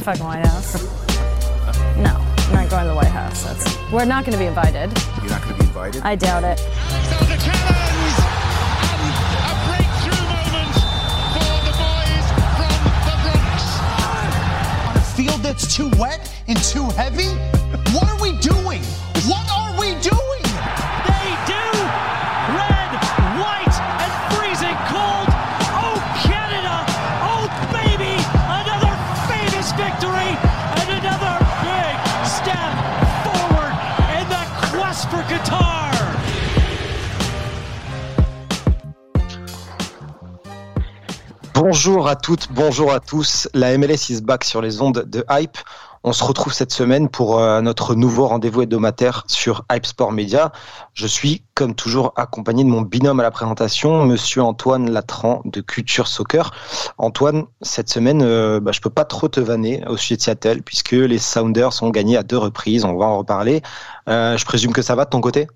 [0.00, 0.82] the fucking White House.
[1.98, 3.44] No, I'm not going to the White House.
[3.44, 4.90] That's, we're not going to be invited.
[5.20, 6.02] You're not going to be invited?
[6.02, 6.56] I doubt it.
[6.56, 8.16] There's a challenge
[8.88, 9.02] and
[9.44, 10.72] a breakthrough moment
[11.36, 12.26] for the boys
[12.56, 12.72] from
[13.04, 13.60] the Bronx.
[14.88, 17.28] on a field that's too wet and too heavy?
[17.92, 18.82] What are we doing?
[19.28, 20.29] What are we doing?
[41.72, 43.48] Bonjour à toutes, bonjour à tous.
[43.54, 45.56] La MLS is back sur les ondes de Hype.
[46.02, 50.50] On se retrouve cette semaine pour euh, notre nouveau rendez-vous hebdomadaire sur Hype Sport Media.
[50.94, 55.60] Je suis, comme toujours, accompagné de mon binôme à la présentation, Monsieur Antoine Latran de
[55.60, 56.50] Culture Soccer.
[56.98, 60.62] Antoine, cette semaine, euh, bah, je peux pas trop te vanner au sujet de Seattle
[60.62, 62.84] puisque les Sounders ont gagné à deux reprises.
[62.84, 63.62] On va en reparler.
[64.08, 65.46] Euh, je présume que ça va de ton côté?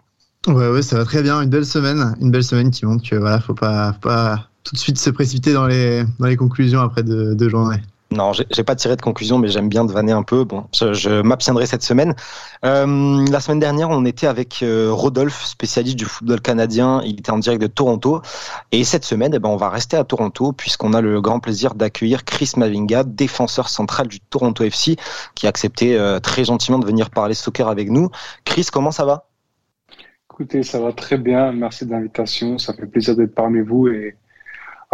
[0.46, 1.42] Ouais, ouais, ça va très bien.
[1.42, 4.74] Une belle semaine, une belle semaine qui montre que voilà, faut pas, faut pas tout
[4.74, 7.80] de suite se précipiter dans les, dans les conclusions après deux, deux journées.
[8.14, 10.44] Non, j'ai j'ai pas tiré de conclusion, mais j'aime bien devaner un peu.
[10.44, 12.14] Bon, je, je m'abstiendrai cette semaine.
[12.64, 17.00] Euh, la semaine dernière, on était avec euh, Rodolphe, spécialiste du football canadien.
[17.04, 18.22] Il était en direct de Toronto.
[18.70, 21.74] Et cette semaine, eh ben, on va rester à Toronto puisqu'on a le grand plaisir
[21.74, 24.96] d'accueillir Chris Mavinga, défenseur central du Toronto FC,
[25.34, 28.10] qui a accepté euh, très gentiment de venir parler soccer avec nous.
[28.44, 29.26] Chris, comment ça va?
[30.30, 31.52] Écoutez, ça va très bien.
[31.52, 32.58] Merci de l'invitation.
[32.58, 33.88] Ça fait plaisir d'être parmi vous.
[33.88, 34.16] Et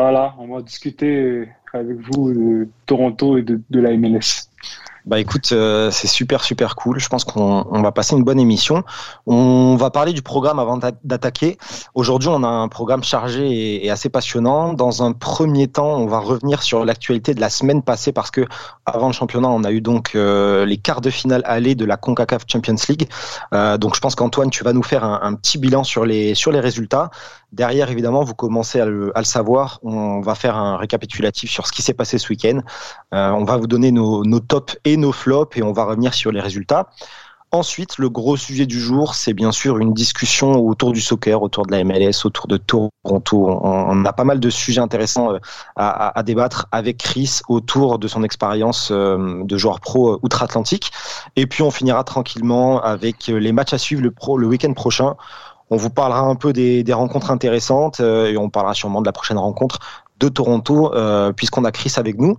[0.00, 4.48] voilà, on va discuter avec vous de Toronto et de, la MLS.
[5.04, 6.98] Bah écoute, euh, c'est super super cool.
[7.00, 8.82] Je pense qu'on on va passer une bonne émission.
[9.26, 11.58] On va parler du programme avant d'a- d'attaquer.
[11.94, 14.72] Aujourd'hui, on a un programme chargé et, assez passionnant.
[14.72, 18.46] Dans un premier temps, on va revenir sur l'actualité de la semaine passée parce que
[18.86, 21.96] avant le championnat, on a eu donc euh, les quarts de finale aller de la
[21.98, 23.08] Concacaf Champions League.
[23.52, 26.34] Euh, donc je pense qu'Antoine, tu vas nous faire un, un petit bilan sur les
[26.34, 27.10] sur les résultats.
[27.52, 29.80] Derrière, évidemment, vous commencez à le, savoir.
[29.82, 32.60] On va faire un récapitulatif sur ce qui s'est passé ce week-end.
[33.12, 36.30] Euh, on va vous donner nos, tops et nos flops et on va revenir sur
[36.30, 36.90] les résultats.
[37.52, 41.66] Ensuite, le gros sujet du jour, c'est bien sûr une discussion autour du soccer, autour
[41.66, 43.60] de la MLS, autour de Toronto.
[43.64, 45.38] On, a pas mal de sujets intéressants euh,
[45.74, 50.92] à, débattre avec Chris autour de son expérience euh, de joueur pro outre-Atlantique.
[51.34, 55.16] Et puis, on finira tranquillement avec les matchs à suivre le week-end prochain.
[55.70, 59.06] On vous parlera un peu des, des rencontres intéressantes euh, et on parlera sûrement de
[59.06, 59.78] la prochaine rencontre
[60.18, 62.36] de Toronto, euh, puisqu'on a Chris avec nous.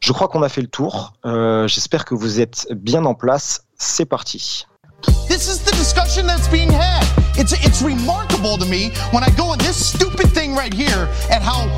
[0.00, 1.14] Je crois qu'on a fait le tour.
[1.24, 3.64] Euh, J'espère que vous êtes bien en place.
[3.78, 4.66] C'est parti.
[5.28, 7.06] This is the discussion that's being had.
[7.36, 11.40] It's it's remarkable to me when I go on this stupid thing right here at
[11.40, 11.68] how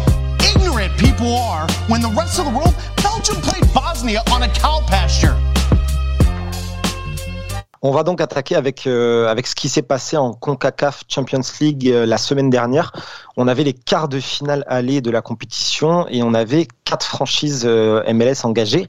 [0.41, 4.81] ignorant people are when the rest of the world Belgium played Bosnia on a cow
[4.87, 5.37] pasture.
[7.83, 11.89] On va donc attaquer avec euh, avec ce qui s'est passé en Concacaf Champions League
[11.89, 12.93] euh, la semaine dernière.
[13.39, 17.63] On avait les quarts de finale aller de la compétition et on avait quatre franchises
[17.65, 18.87] euh, MLS engagées.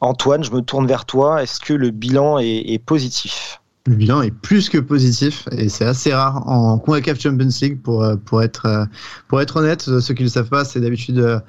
[0.00, 1.44] Antoine, je me tourne vers toi.
[1.44, 3.62] Est-ce que le bilan est, positif?
[3.86, 8.04] Le bilan est plus que positif et c'est assez rare en CONCACAF Champions League pour,
[8.26, 8.88] pour, être,
[9.28, 9.82] pour être honnête.
[9.82, 11.40] Ceux qui ne le savent pas, c'est d'habitude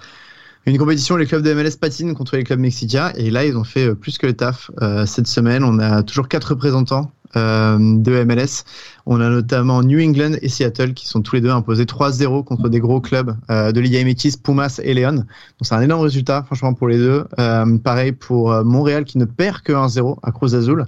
[0.65, 3.63] une compétition les clubs de MLS patinent contre les clubs mexicains et là, ils ont
[3.63, 4.71] fait euh, plus que le taf.
[4.81, 8.63] Euh, Cette semaine, on a toujours quatre représentants euh, de MLS.
[9.05, 12.69] On a notamment New England et Seattle qui sont tous les deux imposés 3-0 contre
[12.69, 15.15] des gros clubs euh, de Liga MX, Pumas et León.
[15.15, 15.25] Donc
[15.61, 17.25] c'est un énorme résultat, franchement, pour les deux.
[17.37, 20.85] Euh, pareil pour euh, Montréal qui ne perd que 1-0 à Cruz Azul.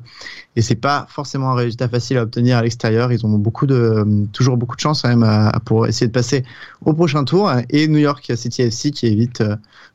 [0.56, 3.12] Et c'est pas forcément un résultat facile à obtenir à l'extérieur.
[3.12, 6.44] Ils ont beaucoup de, toujours beaucoup de chance quand même pour essayer de passer
[6.84, 7.52] au prochain tour.
[7.70, 9.44] Et New York City FC qui évite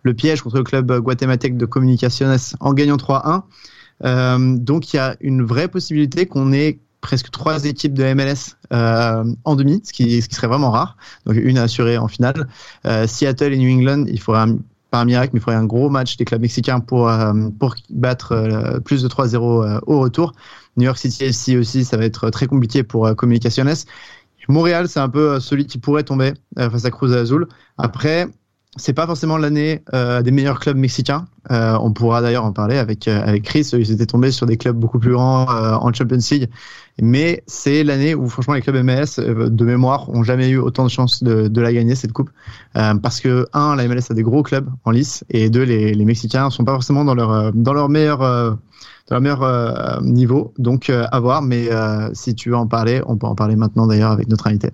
[0.03, 3.43] le piège contre le club guatémaltèque de Comunicaciones en gagnant 3-1.
[4.05, 8.57] Euh, donc il y a une vraie possibilité qu'on ait presque trois équipes de MLS
[8.73, 10.97] euh, en demi, ce qui, ce qui serait vraiment rare.
[11.27, 12.49] Donc une assurée en finale.
[12.87, 14.57] Euh, Seattle et New England, il faudrait un,
[14.91, 17.75] pas un miracle, mais il faudrait un gros match des clubs mexicains pour, euh, pour
[17.91, 20.33] battre euh, plus de 3-0 euh, au retour.
[20.77, 23.75] New York City FC aussi, ça va être très compliqué pour euh, Comunicaciones.
[24.49, 27.47] Montréal, c'est un peu celui qui pourrait tomber face à Cruz Azul.
[27.79, 28.29] Après,
[28.77, 31.27] c'est pas forcément l'année euh, des meilleurs clubs mexicains.
[31.51, 33.69] Euh, on pourra d'ailleurs en parler avec euh, avec Chris.
[33.75, 36.49] Ils étaient tombés sur des clubs beaucoup plus grands euh, en Champions League,
[37.01, 40.85] mais c'est l'année où franchement les clubs MLS euh, de mémoire ont jamais eu autant
[40.85, 42.31] de chances de, de la gagner cette coupe,
[42.77, 45.93] Euh, parce que un, la MLS a des gros clubs en lice, et deux, les,
[45.93, 48.57] les Mexicains sont pas forcément dans leur dans leur meilleur dans
[49.11, 50.55] leur meilleur niveau.
[50.59, 51.43] Donc à voir.
[51.43, 51.69] Mais
[52.15, 54.71] si tu veux en parler, on peut en parler maintenant d'ailleurs avec notre invité.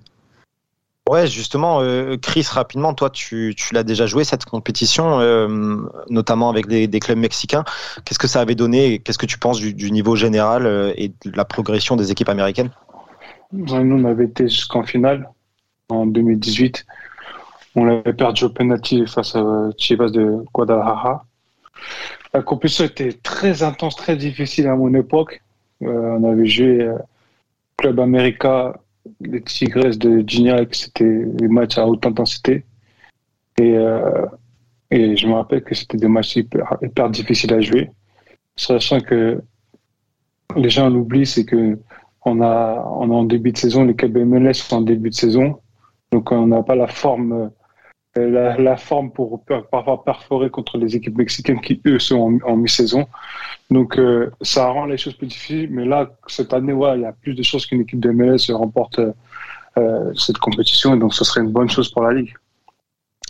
[1.09, 5.77] Ouais, justement, euh, Chris, rapidement, toi, tu, l'as déjà joué cette compétition, euh,
[6.07, 7.63] notamment avec des, clubs mexicains.
[8.05, 11.07] Qu'est-ce que ça avait donné Qu'est-ce que tu penses du, du niveau général euh, et
[11.07, 12.69] de la progression des équipes américaines?
[13.51, 15.27] Nous, on avait été jusqu'en finale
[15.89, 16.85] en 2018.
[17.73, 21.25] On avait perdu au penalty face à Chivas de Guadalajara.
[22.35, 25.41] La compétition était très intense, très difficile à mon époque.
[25.81, 26.87] on avait joué
[27.77, 28.75] Club América
[29.21, 32.65] les Tigres de Gignac, c'était des matchs à haute intensité.
[33.57, 34.25] Et, euh,
[34.91, 37.91] et je me rappelle que c'était des matchs hyper, hyper, difficiles à jouer.
[38.55, 39.41] Sachant que
[40.55, 41.77] les gens l'oublient, c'est que
[42.25, 45.15] on a, on a en début de saison, les clubs MLS sont en début de
[45.15, 45.59] saison.
[46.11, 47.51] Donc on n'a pas la forme,
[48.15, 53.07] la, la, forme pour parfois perforer contre les équipes mexicaines qui, eux, sont en, mi-saison.
[53.69, 55.69] Donc, euh, ça rend les choses plus difficiles.
[55.71, 58.99] Mais là, cette année, il y a plus de choses qu'une équipe de MLS remporte
[59.77, 60.95] euh, cette compétition.
[60.95, 62.33] Et donc, ce serait une bonne chose pour la Ligue.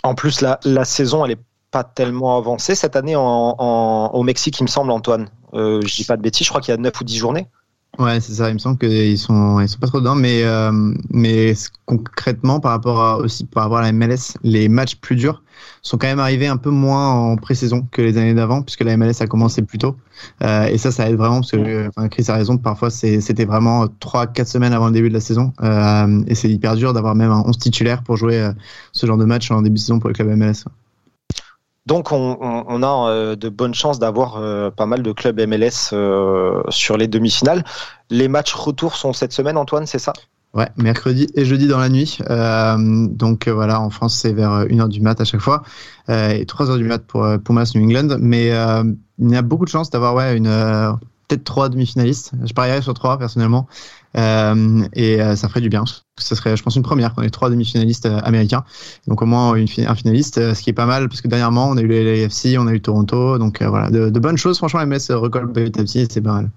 [0.04, 4.70] En plus, la, saison, elle est pas tellement avancée cette année au Mexique, il me
[4.70, 5.30] semble, Antoine.
[5.54, 7.48] Euh, je dis pas de bêtises, je crois qu'il y a 9 ou 10 journées.
[7.98, 8.50] Ouais, c'est ça.
[8.50, 10.72] Il me semble qu'ils sont, ils sont pas trop dedans, mais euh,
[11.10, 11.54] mais
[11.86, 15.44] concrètement par rapport à aussi par rapport à la MLS, les matchs plus durs
[15.82, 18.96] sont quand même arrivés un peu moins en pré-saison que les années d'avant, puisque la
[18.96, 19.98] MLS a commencé plus tôt.
[20.44, 22.58] Euh, et ça, ça aide vraiment parce que enfin, Chris a raison.
[22.58, 26.50] Parfois, c'était vraiment trois, quatre semaines avant le début de la saison, euh, et c'est
[26.50, 28.54] hyper dur d'avoir même un 11 titulaire pour jouer euh,
[28.92, 30.66] ce genre de match en début de saison pour le club MLS.
[31.90, 36.62] Donc on, a euh, de bonnes chances d'avoir euh, pas mal de clubs MLS euh,
[36.70, 37.64] sur les demi-finales.
[38.12, 40.14] Les matchs retour sont cette semaine, Antoine, c'est ça?
[40.54, 42.20] Ouais, mercredi et jeudi dans la nuit.
[42.28, 45.64] Donc voilà, en France c'est vers 1h du mat à chaque fois
[46.08, 48.18] et 3h du mat pour Pumas New England.
[48.20, 48.50] Mais
[49.20, 50.48] il y a beaucoup de chances d'avoir une
[51.28, 52.34] peut-être trois demi-finalistes.
[52.44, 53.68] Je parierais sur trois personnellement.
[54.18, 55.84] Euh, et euh, ça ferait du bien.
[56.18, 58.64] Ce serait, je pense, une première qu'on ait trois demi-finalistes euh, américains.
[59.08, 61.82] Donc au moins un finaliste, ce qui est pas mal parce que dernièrement on a
[61.82, 64.58] eu LAFC, on a eu Toronto, donc voilà, de, bonnes choses.
[64.58, 66.50] Franchement, MS recolle petit à petit, c'est pas mal.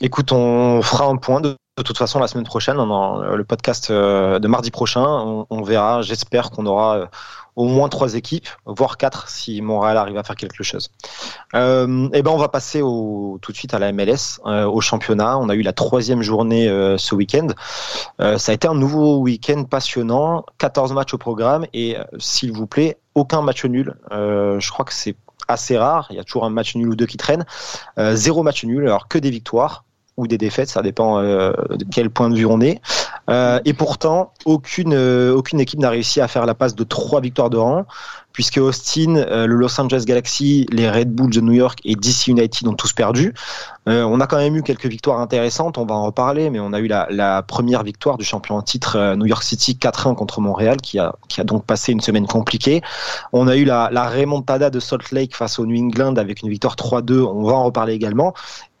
[0.00, 4.48] Écoute, on fera un point de, toute façon la semaine prochaine, dans le podcast de
[4.48, 6.02] mardi prochain, on verra.
[6.02, 7.08] J'espère qu'on aura
[7.56, 10.90] au moins trois équipes, voire quatre si Montréal arrive à faire quelque chose.
[11.54, 14.80] Euh, et ben on va passer au, tout de suite à la MLS, euh, au
[14.80, 15.38] championnat.
[15.38, 17.48] On a eu la troisième journée euh, ce week-end.
[18.20, 22.66] Euh, ça a été un nouveau week-end passionnant, 14 matchs au programme et s'il vous
[22.66, 23.94] plaît, aucun match nul.
[24.10, 25.16] je crois que c'est
[25.48, 26.06] assez rare.
[26.10, 27.44] Il y a toujours un match nul ou deux qui traînent.
[28.14, 29.84] zéro match nul, alors que des victoires
[30.16, 32.80] ou des défaites, ça dépend euh, de quel point de vue on est.
[33.30, 37.20] Euh, et pourtant, aucune, euh, aucune équipe n'a réussi à faire la passe de trois
[37.20, 37.84] victoires de rang,
[38.32, 42.66] puisque Austin, le Los Angeles Galaxy, les Red Bulls de New York et DC United
[42.66, 43.34] ont tous perdu.
[43.86, 46.80] on a quand même eu quelques victoires intéressantes, on va en reparler, mais on a
[46.80, 50.78] eu la, la première victoire du champion en titre New York City 4-1 contre Montréal,
[50.80, 52.80] qui a, qui a donc passé une semaine compliquée.
[53.34, 56.48] On a eu la, la remontada de Salt Lake face au New England avec une
[56.48, 58.32] victoire 3-2, on va en reparler également.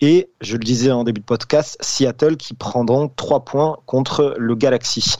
[0.02, 4.56] Et je le disais en début de podcast, Seattle qui prendront trois points contre le
[4.56, 5.14] Galaxy.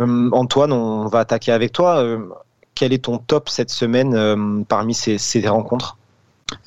[0.00, 2.02] Euh, Antoine, on va attaquer avec toi.
[2.02, 2.30] Euh,
[2.74, 5.98] quel est ton top cette semaine euh, parmi ces rencontres?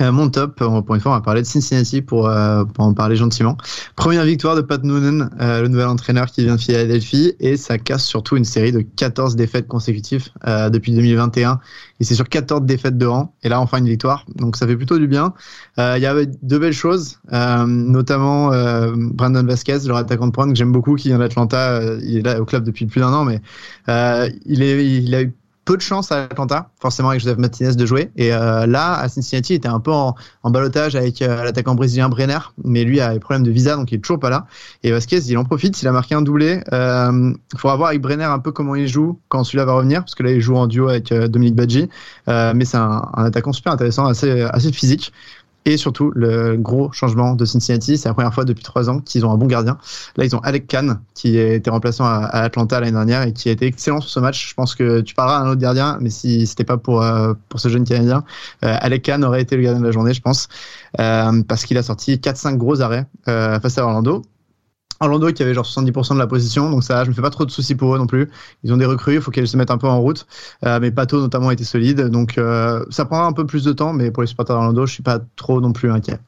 [0.02, 2.94] Euh, mon top, pour une fois, on va parler de Cincinnati pour, euh, pour en
[2.94, 3.58] parler gentiment.
[3.96, 7.78] Première victoire de Pat Noonan, euh, le nouvel entraîneur qui vient de Philadelphie, et ça
[7.78, 10.30] casse surtout une série de 14 défaites consécutives
[10.70, 11.60] depuis 2021.
[12.00, 14.76] Et c'est sur 14 défaites de rang, et là enfin une victoire, donc ça fait
[14.76, 15.34] plutôt du bien.
[15.78, 18.52] Il y avait deux belles choses, notamment
[18.96, 22.40] Brandon Vasquez, le attaquant de pointe que j'aime beaucoup, qui vient d'Atlanta, il est là
[22.42, 23.42] au club depuis plus d'un an, mais
[24.46, 25.34] il, est, il a eu
[25.68, 28.10] peu de chance à Atlanta, forcément avec Joseph Martinez de jouer.
[28.16, 31.76] Et euh, là, à Cincinnati, il était un peu en, en balotage avec euh, l'attaquant
[31.76, 34.48] brésilien Brenner, mais lui a des problèmes de visa, donc il est toujours pas là.
[34.84, 36.62] Et Vasquez, il en profite, il a marqué un doublé.
[36.68, 40.00] Il euh, faudra voir avec Brenner un peu comment il joue quand celui-là va revenir,
[40.00, 41.90] parce que là, il joue en duo avec euh, Dominique Badji.
[42.28, 45.12] mais c'est un, un, attaquant super intéressant, assez, assez physique.
[45.70, 49.26] Et surtout, le gros changement de Cincinnati, c'est la première fois depuis trois ans qu'ils
[49.26, 49.78] ont un bon gardien.
[50.16, 53.50] Là, ils ont Alec Kahn, qui était remplaçant à, à Atlanta l'année dernière et qui
[53.50, 54.48] a été excellent sur ce match.
[54.48, 57.60] Je pense que tu parleras d'un autre gardien, mais si c'était pas pour, euh, pour
[57.60, 58.24] ce jeune Canadien,
[58.64, 60.48] euh, Alec Kahn aurait été le gardien de la journée, je pense,
[61.02, 64.22] euh, parce qu'il a sorti 4-5 gros arrêts face à Orlando.
[65.00, 67.46] Orlando qui avait genre 70% de la position, donc ça, je me fais pas trop
[67.46, 68.30] de soucis pour eux non plus.
[68.64, 70.26] Ils ont des recrues, il faut qu'elles se mettent un peu en route.
[70.66, 73.94] Euh, mais Pato notamment était solide, donc euh, ça prendra un peu plus de temps,
[73.94, 76.20] mais pour les supporters d'Orlando, je suis pas trop non plus inquiet.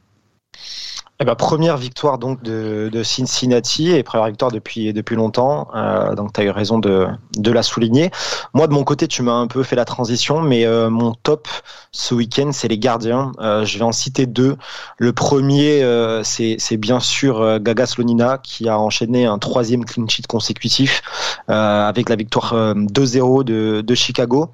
[1.21, 5.67] Eh ben, première victoire donc de, Cincinnati et première victoire depuis depuis longtemps.
[5.75, 7.09] Euh, donc tu as eu raison de,
[7.45, 8.09] la souligner.
[8.53, 11.49] Moi de mon côté, tu m'as un peu fait la transition, mais euh, mon top
[11.91, 13.33] ce week-end, c'est les gardiens.
[13.41, 14.55] Euh, je vais en citer deux.
[14.97, 15.83] Le premier,
[16.23, 21.01] c'est bien sûr Gaga Slonina qui a enchaîné un troisième clean sheet consécutif
[21.49, 24.51] avec la victoire 2-0 de, Chicago.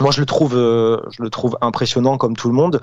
[0.00, 2.82] Moi, je le trouve, je le trouve impressionnant comme tout le monde.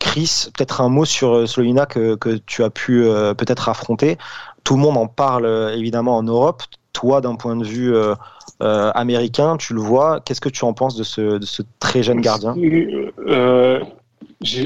[0.00, 4.18] Chris, peut-être un mot sur euh, Slovina que, que tu as pu euh, peut-être affronter.
[4.64, 6.62] Tout le monde en parle euh, évidemment en Europe.
[6.92, 8.14] Toi, d'un point de vue euh,
[8.60, 10.20] américain, tu le vois.
[10.20, 12.54] Qu'est-ce que tu en penses de ce, de ce très jeune gardien?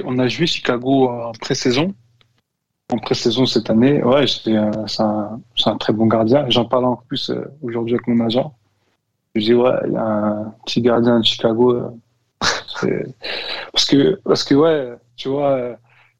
[0.04, 1.92] On a joué Chicago en pré-saison.
[2.92, 4.70] En pré-saison cette année, ouais, c'est un,
[5.66, 6.46] un, très bon gardien.
[6.48, 7.30] J'en parle en plus
[7.62, 8.54] aujourd'hui avec mon agent.
[9.34, 11.82] Je dis, ouais, il y a un petit gardien de Chicago.
[12.38, 15.76] parce que, parce que, ouais, tu vois, euh,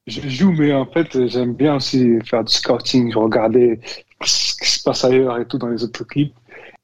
[0.06, 3.80] je joue, mais en fait, j'aime bien aussi faire du scouting, regarder
[4.22, 6.34] ce qui se passe ailleurs et tout dans les autres équipes.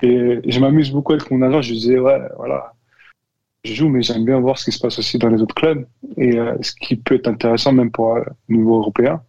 [0.03, 1.63] Et je m'amuse beaucoup avec mon agent.
[1.63, 2.73] Je disais, ouais, voilà,
[3.65, 5.87] je joue, mais j'aime bien voir ce qui se passe aussi dans les autres clubs
[6.17, 9.23] et euh, ce qui peut être intéressant même pour un niveau européen.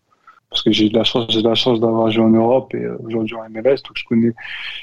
[0.49, 2.97] Parce que j'ai de la chance, j'ai la chance d'avoir joué en Europe et euh,
[3.03, 4.33] aujourd'hui en MLS, donc je connais,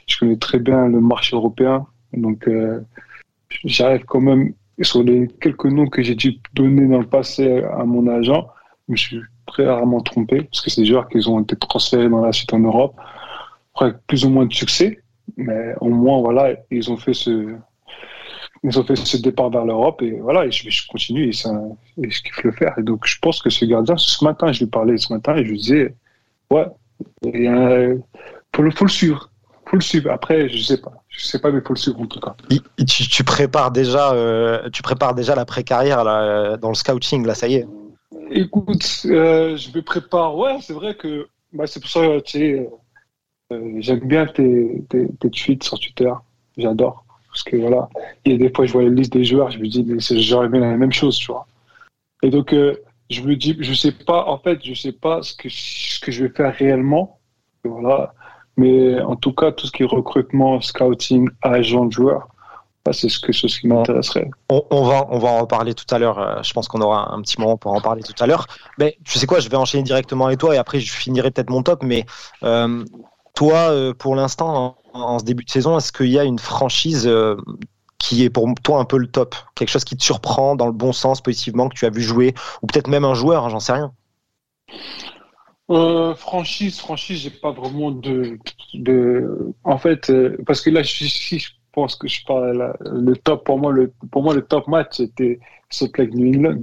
[0.07, 1.87] je connais très bien le marché européen.
[2.14, 2.49] Donc,
[3.64, 7.85] j'arrive quand même sur les quelques noms que j'ai dû donner dans le passé à
[7.85, 8.49] mon agent,
[8.87, 12.08] je me suis très rarement trompé, parce que c'est des joueurs qui ont été transférés
[12.08, 12.94] dans la suite en Europe,
[13.75, 15.00] après plus ou moins de succès,
[15.37, 17.56] mais au moins, voilà, ils ont fait ce,
[19.23, 21.50] départ vers l'Europe, et voilà, je, continue, et, ça,
[21.97, 22.75] je kiffe le faire.
[22.78, 25.44] Et donc, je pense que ce gardien, ce matin, je lui parlais ce matin, et
[25.44, 25.94] je lui disais,
[26.50, 26.66] ouais,
[27.25, 28.00] il
[28.54, 29.30] faut le suivre
[29.68, 30.10] faut le suivre.
[30.10, 30.92] Après, je sais pas.
[31.08, 32.34] Je sais pas, mais faut le suivre en tout cas.
[32.48, 37.34] tu, tu, prépares déjà, euh, tu prépares déjà la pré-carrière là, dans le scouting, là,
[37.34, 37.66] ça y est.
[38.30, 40.37] Écoute, euh, je me prépare.
[40.37, 42.70] Ouais, c'est vrai que bah, c'est pour ça que tu sais,
[43.52, 46.12] euh, j'aime bien tes, tes, tes, tweets sur Twitter.
[46.56, 47.04] J'adore.
[47.28, 47.88] Parce que voilà,
[48.25, 49.98] il y a des fois, je vois la liste des joueurs, je me dis, mais
[50.00, 51.46] j'aurais aimé la même chose, tu vois.
[52.22, 55.48] Et donc, je me dis, je sais pas, en fait, je sais pas ce que,
[55.48, 57.18] ce que je vais faire réellement.
[57.64, 58.14] Voilà
[58.58, 62.28] mais en tout cas, tout ce qui est recrutement, scouting, agent de joueurs,
[62.92, 64.30] c'est ce, que, ce qui m'intéresserait.
[64.48, 66.18] On, va, en reparler tout à l'heure.
[66.18, 68.46] Euh, je pense qu'on aura un petit moment pour en parler tout à l'heure.
[68.78, 71.50] Mais tu sais quoi, je vais enchaîner directement avec toi et après je finirai peut-être
[71.50, 71.82] mon top.
[71.82, 72.04] Mais
[72.42, 72.84] euh,
[73.34, 77.10] toi, euh, pour l'instant, en, ce début de saison, est-ce qu'il y a une franchise
[77.98, 79.34] qui est pour toi un peu le top?
[79.54, 82.34] Quelque chose qui te surprend dans le bon sens, positivement, que tu as vu jouer
[82.62, 83.92] Ou peut-être même un joueur, hein, j'en sais rien.
[85.70, 88.38] Euh, franchise, franchise, j'ai pas vraiment de,
[88.72, 93.14] de, en fait, euh, parce que là, je, si je pense que je parle, le
[93.16, 96.62] top pour moi, le, pour moi, le top match c'était Salt Lake New England.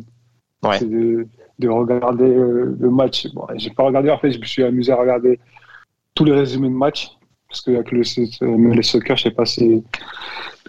[0.63, 0.79] Ouais.
[0.79, 1.27] C'est de,
[1.59, 3.27] de, regarder euh, le match.
[3.33, 5.39] Bon, j'ai pas regardé, en fait, je me suis amusé à regarder
[6.15, 7.11] tous les résumés de match,
[7.47, 8.01] parce que avec le,
[8.57, 9.83] MLS Soccer, je sais pas si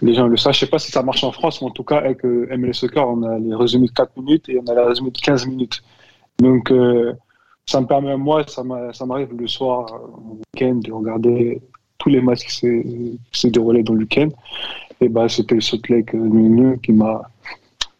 [0.03, 1.83] les gens le savent, je sais pas si ça marche en France, mais en tout
[1.83, 4.85] cas, avec MLS Soccer, on a les résumés de 4 minutes et on a les
[4.85, 5.81] résumés de 15 minutes.
[6.37, 6.71] Donc,
[7.67, 11.61] ça me permet, moi, ça m'arrive le soir, euh, au week-end, de regarder
[11.97, 14.29] tous les matchs qui s'est déroulé dans le week-end.
[15.01, 17.21] Et bah, c'était le Salt Lake euh, qui m'a.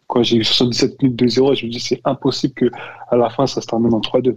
[0.06, 3.46] Quand j'ai eu 77 minutes de 0, je me dis c'est impossible qu'à la fin
[3.46, 4.36] ça se termine en 3-2.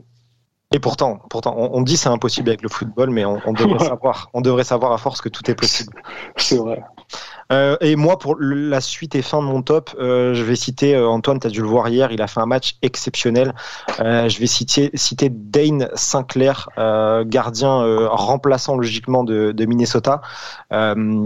[0.74, 4.30] Et pourtant, pourtant, on, dit c'est impossible avec le football, mais on, on devrait savoir,
[4.34, 6.02] on devrait savoir à force que tout est possible.
[6.36, 6.84] C'est vrai.
[7.52, 10.96] Euh, et moi, pour la suite et fin de mon top, euh, je vais citer
[10.96, 13.54] euh, Antoine, tu as dû le voir hier, il a fait un match exceptionnel.
[14.00, 16.70] je vais citer, citer Dane Sinclair,
[17.26, 20.22] gardien remplaçant logiquement de, de Minnesota,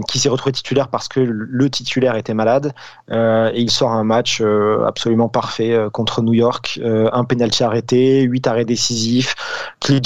[0.08, 2.72] qui s'est retrouvé titulaire parce que le titulaire était malade.
[3.10, 4.42] et il sort un match
[4.86, 6.80] absolument parfait contre New York.
[6.84, 9.34] un penalty arrêté, huit arrêts décisifs,
[9.80, 10.00] clean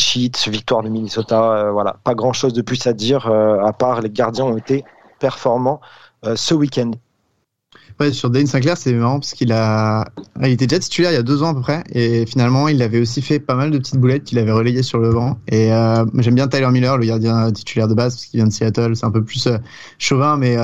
[0.49, 1.71] victoire de Minnesota.
[1.73, 4.85] voilà, pas grand chose de plus à dire, à part les gardiens ont été
[5.19, 5.81] performants.
[6.27, 6.91] Euh, ce week-end.
[7.99, 11.15] Ouais, sur Dane Sinclair, c'est marrant parce qu'il a, ah, il était déjà titulaire il
[11.15, 13.71] y a deux ans à peu près, et finalement, il avait aussi fait pas mal
[13.71, 15.39] de petites boulettes qu'il avait relayées sur le banc.
[15.49, 18.53] Et euh, j'aime bien Tyler Miller, le gardien titulaire de base, parce qu'il vient de
[18.53, 18.97] Seattle.
[18.97, 19.59] C'est un peu plus euh,
[19.99, 20.57] chauvin, mais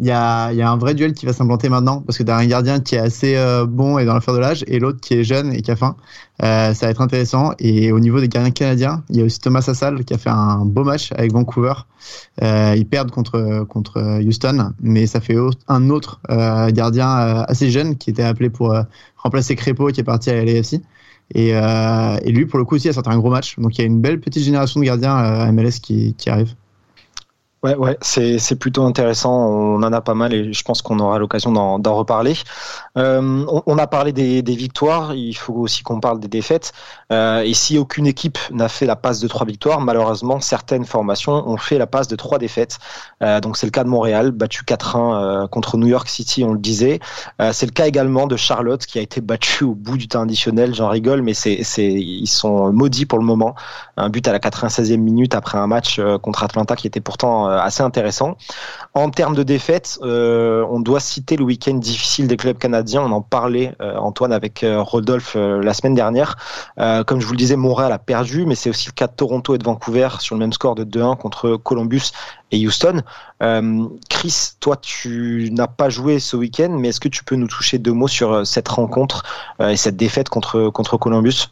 [0.00, 2.46] il y a, un vrai duel qui va s'implanter maintenant parce que tu as un
[2.46, 5.22] gardien qui est assez euh, bon et dans l'affaire de l'âge et l'autre qui est
[5.22, 5.94] jeune et qui a faim.
[6.42, 7.52] Euh, ça va être intéressant.
[7.60, 10.30] Et au niveau des gardiens canadiens, il y a aussi Thomas Assal qui a fait
[10.30, 11.74] un beau match avec Vancouver.
[12.42, 15.36] Euh, ils perdent contre, contre Houston, mais ça fait
[15.68, 18.76] un autre gardien assez jeune qui était appelé pour
[19.16, 20.80] remplacer Crépeau qui est parti à l'AFC.
[21.34, 21.52] Et,
[22.32, 23.56] lui, pour le coup aussi, a sorti un gros match.
[23.58, 26.54] Donc il y a une belle petite génération de gardiens à MLS qui arrive.
[27.64, 29.32] Ouais, ouais, c'est, plutôt intéressant.
[29.32, 32.34] On en a pas mal et je pense qu'on aura l'occasion d'en, reparler.
[32.98, 36.74] Euh, on, on, a parlé des, des, victoires, il faut aussi qu'on parle des défaites.
[37.10, 41.32] Euh, et si aucune équipe n'a fait la passe de trois victoires, malheureusement, certaines formations
[41.48, 42.78] ont fait la passe de trois défaites.
[43.22, 46.52] Euh, donc c'est le cas de Montréal, battu 4-1 euh, contre New York City, on
[46.52, 47.00] le disait.
[47.40, 50.20] Euh, c'est le cas également de Charlotte qui a été battu au bout du temps
[50.20, 50.74] additionnel.
[50.74, 53.54] J'en rigole, mais c'est, ils sont maudits pour le moment.
[53.96, 57.53] Un but à la 96e minute après un match contre Atlanta qui était pourtant euh,
[57.60, 58.36] assez intéressant.
[58.94, 63.02] En termes de défaites, euh, on doit citer le week-end difficile des clubs canadiens.
[63.02, 66.36] On en parlait, euh, Antoine, avec Rodolphe la semaine dernière.
[67.06, 69.54] comme je vous le disais, Montréal a perdu, mais c'est aussi le cas de Toronto
[69.54, 72.12] et de Vancouver sur le même score de 2-1 contre Columbus
[72.52, 73.02] et Houston.
[74.10, 77.78] Chris, toi, tu n'as pas joué ce week-end, mais est-ce que tu peux nous toucher
[77.78, 79.24] deux mots sur cette rencontre
[79.60, 81.48] et cette défaite contre, contre Columbus?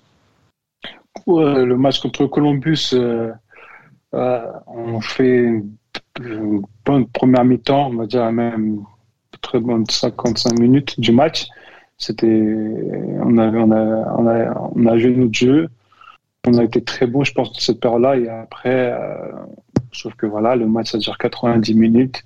[1.26, 2.94] Le match contre Columbus,
[4.14, 5.62] euh, on fait
[6.85, 8.85] bonne première mi-temps, on va dire même
[9.40, 11.49] très bonne 55 minutes du match.
[11.99, 15.69] C'était, on a, on a, on a, joué notre jeu.
[16.47, 18.16] On a été très bon, je pense, de cette période-là.
[18.16, 19.31] Et après, euh,
[19.92, 22.25] sauf que voilà, le match, ça dure 90 minutes.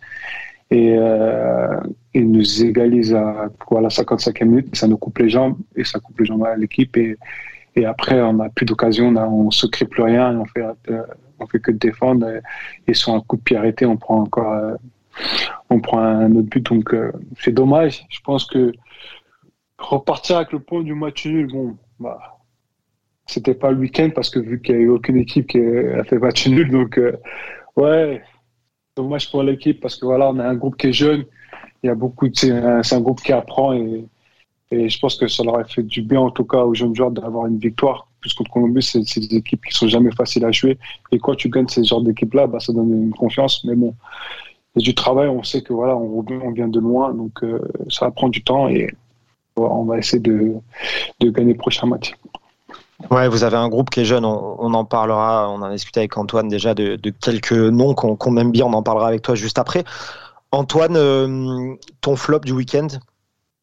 [0.71, 1.79] Et euh,
[2.15, 4.77] il nous égalise à voilà, 55 minutes.
[4.77, 6.97] Ça nous coupe les jambes et ça coupe les jambes à l'équipe.
[6.97, 7.17] Et,
[7.77, 10.33] et après, on n'a plus d'occasion, on ne se crée plus rien.
[10.33, 11.03] Et on fait, euh,
[11.39, 12.27] on fait que défendre.
[12.89, 14.75] Et, sur un coup de pied arrêté, on prend encore euh,
[15.71, 16.65] on prend un autre but.
[16.65, 18.07] Donc euh, c'est dommage.
[18.09, 18.73] Je pense que
[19.79, 22.19] repartir avec le point du match nul, bon, bah,
[23.27, 26.03] c'était pas le week-end parce que vu qu'il n'y a eu aucune équipe qui a
[26.05, 26.99] fait match nul, donc
[27.77, 28.23] ouais,
[28.97, 31.27] dommage pour l'équipe parce que voilà, on a un groupe qui est jeune.
[31.83, 34.07] Il y a beaucoup, c'est un, un, groupe qui apprend et,
[34.71, 36.95] et je pense que ça leur a fait du bien en tout cas aux jeunes
[36.95, 40.51] joueurs d'avoir une victoire plus contre Columbus, c'est des équipes qui sont jamais faciles à
[40.51, 40.79] jouer.
[41.13, 43.63] Et quand tu gagnes ces genres d'équipes-là, bah, ça donne une confiance.
[43.65, 43.95] Mais bon,
[44.75, 45.29] il y a du travail.
[45.29, 48.43] On sait que voilà, on, on vient de loin, donc euh, ça va prendre du
[48.43, 48.91] temps et
[49.57, 50.55] on va essayer de,
[51.21, 52.15] de gagner prochain match.
[53.11, 56.01] Ouais, vous avez un groupe qui est jeune, on, en parlera, on en a discuté
[56.01, 59.35] avec Antoine déjà de, quelques noms qu'on qu aime bien, on en parlera avec toi
[59.35, 59.85] juste après.
[60.51, 62.87] Antoine, euh, ton flop du week-end,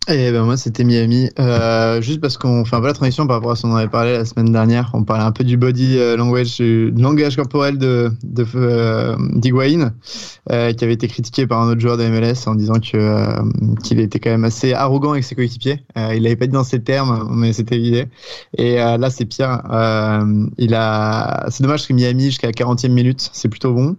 [0.10, 3.38] et ben moi c'était Miami, euh, juste parce qu'on fait un peu la transition par
[3.38, 4.92] rapport à ce qu'on avait parlé la semaine dernière.
[4.94, 9.16] On parlait un peu du body euh, language, du langage corporel de de euh,
[10.52, 13.42] euh, qui avait été critiqué par un autre joueur de MLS en disant que euh,
[13.82, 15.84] qu'il était quand même assez arrogant avec ses coéquipiers.
[15.96, 18.10] il l'avait pas dit dans ces termes, mais c'était évident.
[18.58, 19.62] Et là c'est pire.
[20.58, 23.96] il a, c'est dommage que Miami jusqu'à la 40e minute, c'est plutôt bon.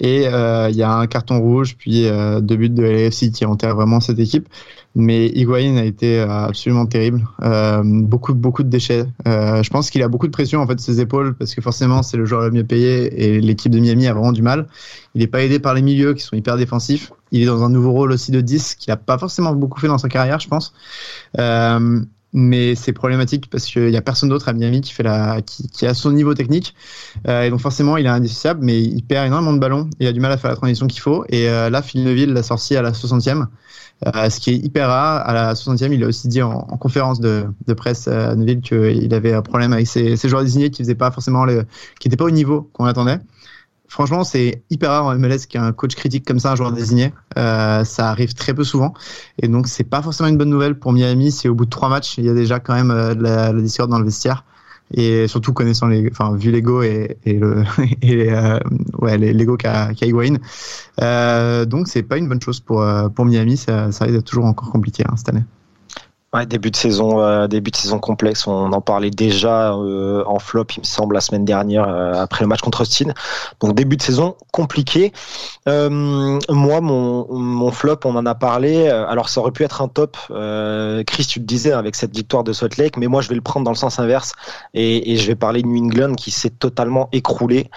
[0.00, 2.06] Et il y a un carton rouge puis
[2.40, 4.48] deux buts de LAFC qui enterrent vraiment cette équipe.
[4.94, 7.26] Mais Higuain a été euh, absolument terrible.
[7.42, 9.04] Euh, beaucoup, beaucoup de déchets.
[9.26, 12.02] Euh, je pense qu'il a beaucoup de pression en fait ses épaules parce que forcément
[12.02, 14.68] c'est le joueur le mieux payé et l'équipe de Miami a vraiment du mal.
[15.14, 17.12] Il n'est pas aidé par les milieux qui sont hyper défensifs.
[17.32, 19.88] Il est dans un nouveau rôle aussi de 10 qu'il n'a pas forcément beaucoup fait
[19.88, 20.72] dans sa carrière, je pense.
[21.38, 22.00] Euh,
[22.34, 25.68] mais c'est problématique parce qu'il y a personne d'autre à Miami qui fait la, qui,
[25.68, 26.74] qui a son niveau technique.
[27.28, 29.88] Euh, et donc forcément, il est indissociable, mais il perd énormément de ballons.
[30.00, 31.24] Il a du mal à faire la transition qu'il faut.
[31.28, 33.46] Et euh, là, Phil Neville l'a sorti à la 60e,
[34.06, 35.26] euh, ce qui est hyper rare.
[35.28, 38.60] À la 60e, il a aussi dit en, en conférence de, de presse à Neville
[38.60, 42.16] qu'il avait un problème avec ses, ses joueurs désignés qui faisaient pas forcément qui n'étaient
[42.16, 43.20] pas au niveau qu'on attendait
[43.94, 47.12] franchement, c'est hyper rare en MLS qu'un coach critique comme ça un joueur désigné.
[47.38, 48.92] Euh, ça arrive très peu souvent.
[49.40, 51.88] Et donc, c'est pas forcément une bonne nouvelle pour Miami si au bout de trois
[51.88, 54.44] matchs, il y a déjà quand même euh, la, la discorde dans le vestiaire.
[54.92, 57.62] Et surtout connaissant les, enfin, vu l'ego et, et, le,
[58.02, 58.58] et euh,
[58.98, 60.38] ouais, l'ego qu'a qu Higuain.
[61.00, 63.56] Euh, donc, c'est pas une bonne chose pour, euh, pour Miami.
[63.56, 65.44] Ça, ça risque d'être toujours encore compliqué hein, cette année.
[66.34, 68.48] Ouais, début de saison, euh, début de saison complexe.
[68.48, 72.42] On en parlait déjà euh, en flop, il me semble, la semaine dernière euh, après
[72.42, 73.12] le match contre Austin.
[73.60, 75.12] Donc début de saison compliqué.
[75.64, 78.88] Moi, mon, flop, on en a parlé.
[78.88, 80.16] Alors ça aurait pu être un top.
[81.06, 83.40] Chris, tu le disais avec cette victoire de Salt Lake, mais moi je vais le
[83.40, 84.32] prendre dans le sens inverse
[84.74, 87.70] et, et je vais parler de New England qui s'est totalement écroulé,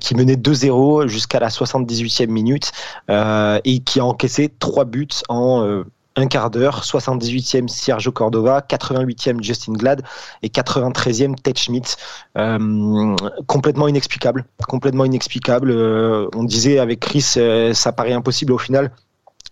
[0.00, 2.70] qui menait 2-0 jusqu'à la 78e minute
[3.08, 5.82] et qui a encaissé trois buts en
[6.16, 10.02] un quart d'heure, 78e Sergio Cordova, 88e Justin Glad
[10.42, 11.96] et 93e Ted Schmidt.
[12.36, 15.70] Euh, complètement inexplicable, complètement inexplicable.
[15.70, 18.90] Euh, on disait avec Chris, euh, ça paraît impossible au final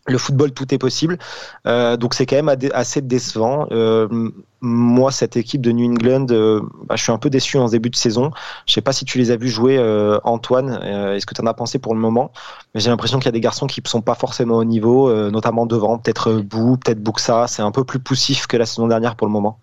[0.07, 1.19] le football, tout est possible.
[1.67, 3.67] Euh, donc c'est quand même assez décevant.
[3.73, 7.69] Euh, moi, cette équipe de New England, euh, bah, je suis un peu déçu en
[7.69, 8.31] début de saison.
[8.67, 10.79] Je sais pas si tu les as vus jouer, euh, Antoine.
[10.83, 12.33] Euh, est-ce que tu en as pensé pour le moment?
[12.75, 15.13] Mais j'ai l'impression qu'il y a des garçons qui ne sont pas forcément au niveau,
[15.31, 15.99] notamment devant.
[15.99, 17.47] Peut-être Bou, peut-être Buxa.
[17.47, 19.59] C'est un peu plus poussif que la saison dernière pour le moment.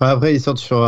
[0.00, 0.82] Après, ils sortent sur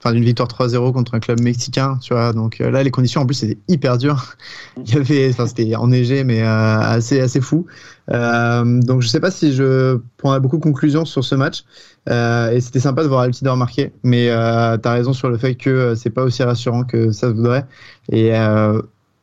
[0.00, 2.32] enfin d'une victoire 3-0 contre un club mexicain, tu vois.
[2.32, 4.34] Donc là, les conditions en plus c'était hyper dur.
[4.86, 7.66] Il y avait, enfin c'était enneigé, mais assez assez fou.
[8.08, 11.64] donc je sais pas si je prendrai beaucoup de conclusions sur ce match.
[12.08, 15.94] et c'était sympa de voir Altidor marquer, mais tu as raison sur le fait que
[15.94, 17.66] c'est pas aussi rassurant que ça se voudrait.
[18.10, 18.32] Et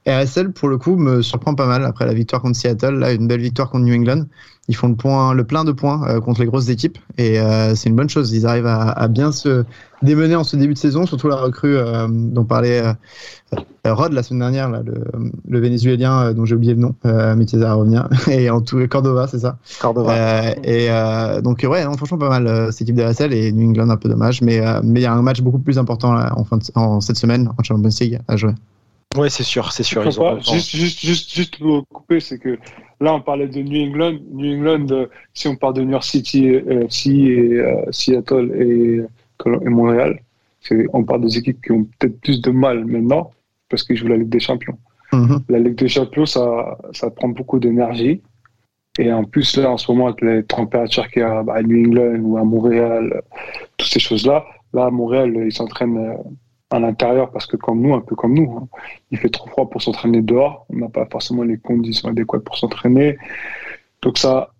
[0.07, 2.95] RSL, pour le coup, me surprend pas mal après la victoire contre Seattle.
[2.95, 4.23] Là, une belle victoire contre New England.
[4.69, 7.73] Ils font le, point, le plein de points euh, contre les grosses équipes et euh,
[7.73, 8.33] c'est une bonne chose.
[8.33, 9.63] Ils arrivent à, bien se
[10.01, 12.83] démener en ce début de saison, surtout la recrue euh, dont parlait
[13.85, 14.81] Rod la semaine dernière, là,
[15.47, 18.09] le, Vénézuélien dont j'ai oublié le nom, mais qui va revenir.
[18.29, 19.57] Et en tout Cordova, c'est ça.
[19.79, 20.51] Cordova.
[20.63, 20.89] et
[21.41, 24.41] donc ouais, non, franchement pas mal cette équipe d'RSL et New England un peu dommage,
[24.41, 27.17] mais mais il y a un match beaucoup plus important là, en, fin en cette
[27.17, 28.53] semaine en Champions League à jouer.
[29.15, 30.03] Oui, c'est sûr, c'est sûr.
[30.11, 32.59] juste, juste, juste, juste pour couper, c'est que
[32.99, 34.19] là, on parlait de New England.
[34.31, 39.01] New England, euh, si on parle de New York City, FC et euh, Seattle et,
[39.45, 40.19] et Montréal,
[40.93, 43.31] on parle des équipes qui ont peut-être plus de mal maintenant
[43.69, 44.77] parce qu'ils jouent la Ligue des Champions.
[45.11, 45.41] Mm-hmm.
[45.49, 48.21] La Ligue des Champions, ça, ça prend beaucoup d'énergie.
[48.99, 51.87] Et en plus, là, en ce moment, avec les températures qu'il y a à New
[51.87, 53.21] England ou à Montréal,
[53.77, 56.13] toutes ces choses-là, là, à Montréal, ils s'entraînent euh,
[56.69, 58.67] à l'intérieur parce que comme nous, un peu comme nous, hein,
[59.11, 60.65] il fait trop froid pour s'entraîner dehors.
[60.69, 63.17] On n'a pas forcément les conditions adéquates pour s'entraîner.
[64.01, 64.51] Donc ça,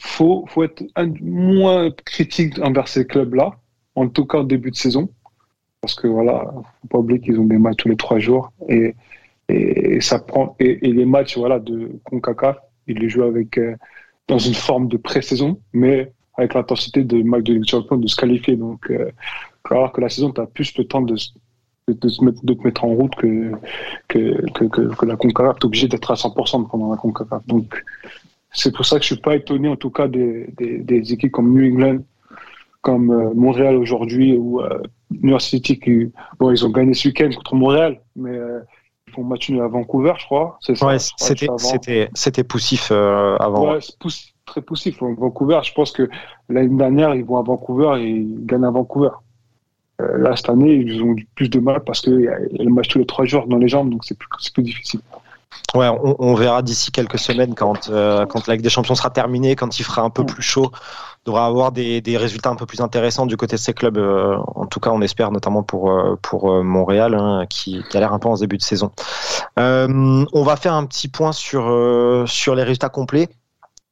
[0.00, 0.82] faut, faut être
[1.20, 3.52] moins critique envers ces clubs-là,
[3.94, 5.08] en tout cas au début de saison,
[5.80, 6.52] parce que voilà,
[6.82, 8.94] faut pas oublier qu'ils ont des matchs tous les trois jours et,
[9.48, 13.76] et ça prend et, les matchs voilà de Concacaf, ils les jouent avec euh,
[14.26, 18.16] dans une forme de pré-saison, mais avec l'intensité de match de Ligue Champions de se
[18.16, 18.56] qualifier.
[18.56, 19.10] Donc euh,
[19.70, 21.16] alors que la saison, tu as plus le temps de,
[21.88, 23.52] de, te mettre en route que,
[24.08, 25.58] que, que, que, la CONCACAF.
[25.58, 27.46] Tu es obligé d'être à 100% pendant la CONCACAF.
[27.46, 27.82] Donc,
[28.52, 31.32] c'est pour ça que je suis pas étonné, en tout cas, des, des, des équipes
[31.32, 32.00] comme New England,
[32.82, 37.08] comme euh, Montréal aujourd'hui, ou euh, New York City, qui, bon, ils ont gagné ce
[37.08, 38.60] week-end contre Montréal, mais euh,
[39.08, 40.58] ils font match à Vancouver, je crois.
[40.82, 43.72] Ouais, c'était, c'était, c'était poussif avant.
[43.72, 43.78] Ouais,
[44.46, 45.00] très poussif.
[45.00, 46.08] Vancouver, je pense que
[46.48, 49.10] l'année dernière, ils vont à Vancouver et ils gagnent à Vancouver.
[50.00, 52.70] Euh, là, cette année, ils ont eu plus de mal parce qu'il y, a le
[52.70, 55.00] match tous les trois jours dans les jambes, donc c'est plus, plus difficile.
[55.74, 59.54] Ouais, on, verra d'ici quelques semaines quand, euh, quand la Ligue des Champions sera terminée,
[59.54, 60.70] quand il fera un peu plus chaud.
[61.26, 63.96] On devra avoir des, des, résultats un peu plus intéressants du côté de ces clubs.
[63.96, 68.12] Euh, en tout cas, on espère notamment pour, pour Montréal, hein, qui, qui, a l'air
[68.12, 68.90] un peu en début de saison.
[69.56, 73.28] on va faire un petit point sur, sur les résultats complets.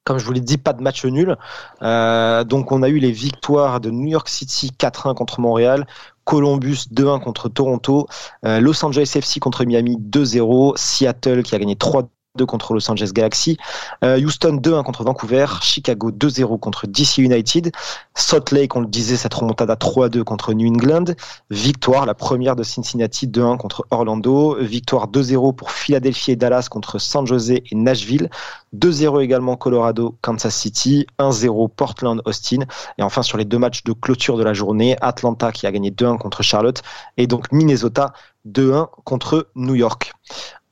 [0.05, 1.37] Comme je vous l'ai dit, pas de match nul.
[1.83, 5.87] Euh, donc on a eu les victoires de New York City 4-1 contre Montréal,
[6.25, 8.09] Columbus 2-1 contre Toronto,
[8.45, 12.91] euh, Los Angeles FC contre Miami 2-0, Seattle qui a gagné 3 2 contre Los
[12.91, 13.59] Angeles Galaxy,
[14.03, 17.73] euh, Houston 2-1 contre Vancouver, Chicago 2-0 contre DC United,
[18.15, 21.05] Salt Lake, on le disait, cette remontada 3-2 contre New England,
[21.51, 26.99] victoire, la première de Cincinnati 2-1 contre Orlando, victoire 2-0 pour Philadelphie et Dallas contre
[26.99, 28.31] San Jose et Nashville,
[28.75, 32.65] 2-0 également Colorado, Kansas City, 1-0 Portland, Austin,
[32.97, 35.91] et enfin sur les deux matchs de clôture de la journée, Atlanta qui a gagné
[35.91, 36.81] 2-1 contre Charlotte,
[37.19, 38.15] et donc Minnesota
[38.49, 40.15] 2-1 contre New York.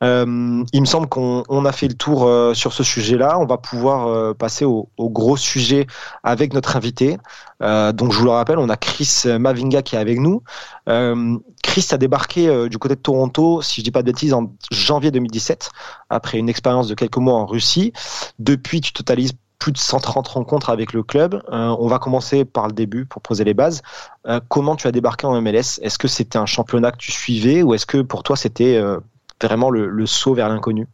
[0.03, 3.39] Euh, il me semble qu'on a fait le tour euh, sur ce sujet-là.
[3.39, 5.87] On va pouvoir euh, passer au, gros sujet
[6.23, 7.19] avec notre invité.
[7.61, 10.43] donc je vous le rappelle, on a Chris Mavinga qui est avec nous.
[11.63, 15.11] Chris a débarqué du côté de Toronto, si je dis pas de bêtises, en janvier
[15.11, 15.71] 2017,
[16.09, 17.93] après une expérience de quelques mois en Russie.
[18.39, 21.43] Depuis, tu totalises plus de 130 rencontres avec le club.
[21.51, 23.83] on va commencer par le début pour poser les bases.
[24.49, 27.75] comment tu as débarqué en MLS Est-ce que c'était un championnat que tu suivais ou
[27.75, 28.81] est-ce que pour toi c'était
[29.47, 30.87] vraiment le, saut vers l'inconnu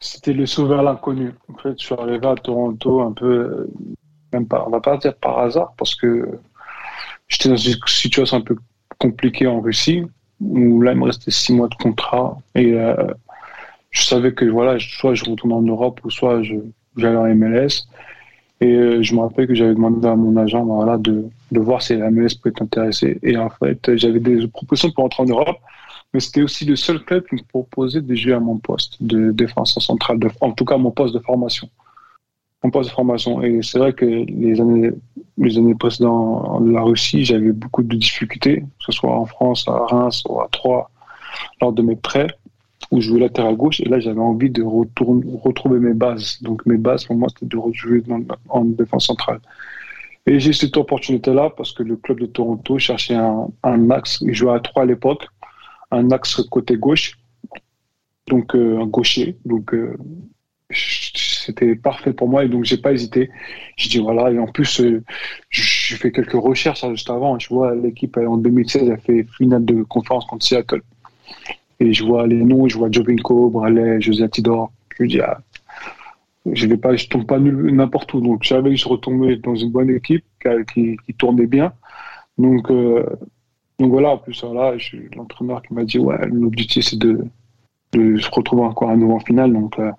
[0.00, 1.32] C'était le saut vers l'inconnu.
[1.52, 3.68] En fait, je suis arrivé à Toronto un peu,
[4.32, 6.28] même pas, on va pas dire par hasard, parce que
[7.28, 8.56] j'étais dans une situation un peu
[8.98, 10.04] compliquée en Russie,
[10.40, 12.36] où là, il me restait six mois de contrat.
[12.54, 12.94] Et euh,
[13.90, 16.42] je savais que voilà, soit je retourne en Europe, ou soit
[16.96, 17.86] j'allais en MLS.
[18.60, 21.96] Et euh, je me rappelle que j'avais demandé à mon agent voilà, de, voir si
[21.96, 23.18] la MLS pouvait t'intéresser.
[23.22, 25.58] Et en fait, j'avais des propositions pour rentrer en Europe
[26.12, 29.30] mais c'était aussi le seul club qui me proposait de jouer à mon poste de
[29.30, 31.68] défenseur central, de, en tout cas mon poste de formation.
[32.62, 33.42] Mon poste de formation.
[33.42, 34.90] Et c'est vrai que les années,
[35.38, 39.66] les années précédentes en la Russie, j'avais beaucoup de difficultés, que ce soit en France,
[39.66, 40.88] à Reims ou à Troyes,
[41.60, 42.28] lors de mes prêts,
[42.90, 43.80] où je jouais latéral gauche.
[43.80, 46.40] Et là, j'avais envie de retourner, retrouver mes bases.
[46.42, 48.02] Donc mes bases, pour moi, c'était de rejouer
[48.48, 49.40] en défense centrale.
[50.26, 54.18] Et j'ai cette opportunité-là parce que le club de Toronto cherchait un, un axe.
[54.20, 55.26] Il jouait à trois à l'époque
[55.92, 57.18] un axe côté gauche,
[58.28, 59.36] donc euh, un gaucher.
[59.44, 59.96] Donc euh,
[60.70, 63.30] c'était parfait pour moi et donc j'ai pas hésité.
[63.76, 65.02] Je dis voilà et en plus euh,
[65.50, 67.38] je fais quelques recherches hein, juste avant.
[67.38, 70.82] Je vois l'équipe en 2016 a fait finale de conférence contre Seattle.
[71.80, 74.70] Et je vois les noms, je vois Jobinko, Bralet, José Tidor.
[74.98, 75.40] Je dis, ah,
[76.46, 78.20] je vais pas, je tombe pas n'importe où.
[78.20, 80.24] Donc, que je retombais dans une bonne équipe
[80.72, 81.72] qui, qui tournait bien.
[82.38, 83.04] Donc, euh,
[83.78, 84.74] donc voilà, en plus, là,
[85.16, 87.24] l'entraîneur qui m'a dit, ouais, l'objectif, c'est de,
[87.94, 89.52] se retrouver encore à nouveau en finale.
[89.52, 89.90] Donc, euh,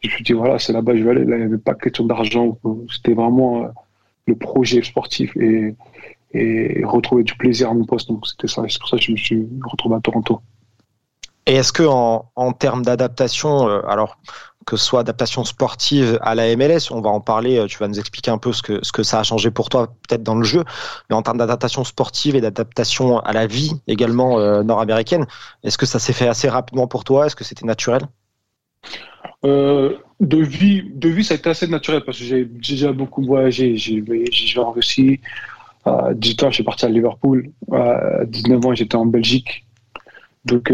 [0.00, 1.24] je me suis dit, voilà, c'est là-bas que je vais aller.
[1.24, 2.56] Là, il n'y avait pas question d'argent.
[2.90, 3.68] C'était vraiment euh,
[4.26, 5.74] le projet sportif et,
[6.32, 8.08] et retrouver du plaisir à mon poste.
[8.08, 8.62] Donc, c'était ça.
[8.68, 10.40] C'est pour ça que je me suis retrouvé à Toronto.
[11.46, 14.18] Et est-ce que en, en termes d'adaptation, euh, alors
[14.70, 17.98] que soit adaptation sportive à la MLS, on va en parler, euh, tu vas nous
[17.98, 20.44] expliquer un peu ce que, ce que ça a changé pour toi peut-être dans le
[20.44, 20.62] jeu,
[21.08, 25.26] mais en termes d'adaptation sportive et d'adaptation à la vie également euh, nord-américaine,
[25.64, 27.26] est-ce que ça s'est fait assez rapidement pour toi?
[27.26, 28.02] Est-ce que c'était naturel?
[29.44, 33.24] Euh, de vie, de vie, ça a été assez naturel parce que j'ai déjà beaucoup
[33.24, 33.76] voyagé.
[33.76, 35.20] J'ai joué en Russie.
[35.84, 37.50] À 18 ans, je suis parti à Liverpool.
[37.72, 39.66] À 19 ans, j'étais en Belgique.
[40.44, 40.72] Donc,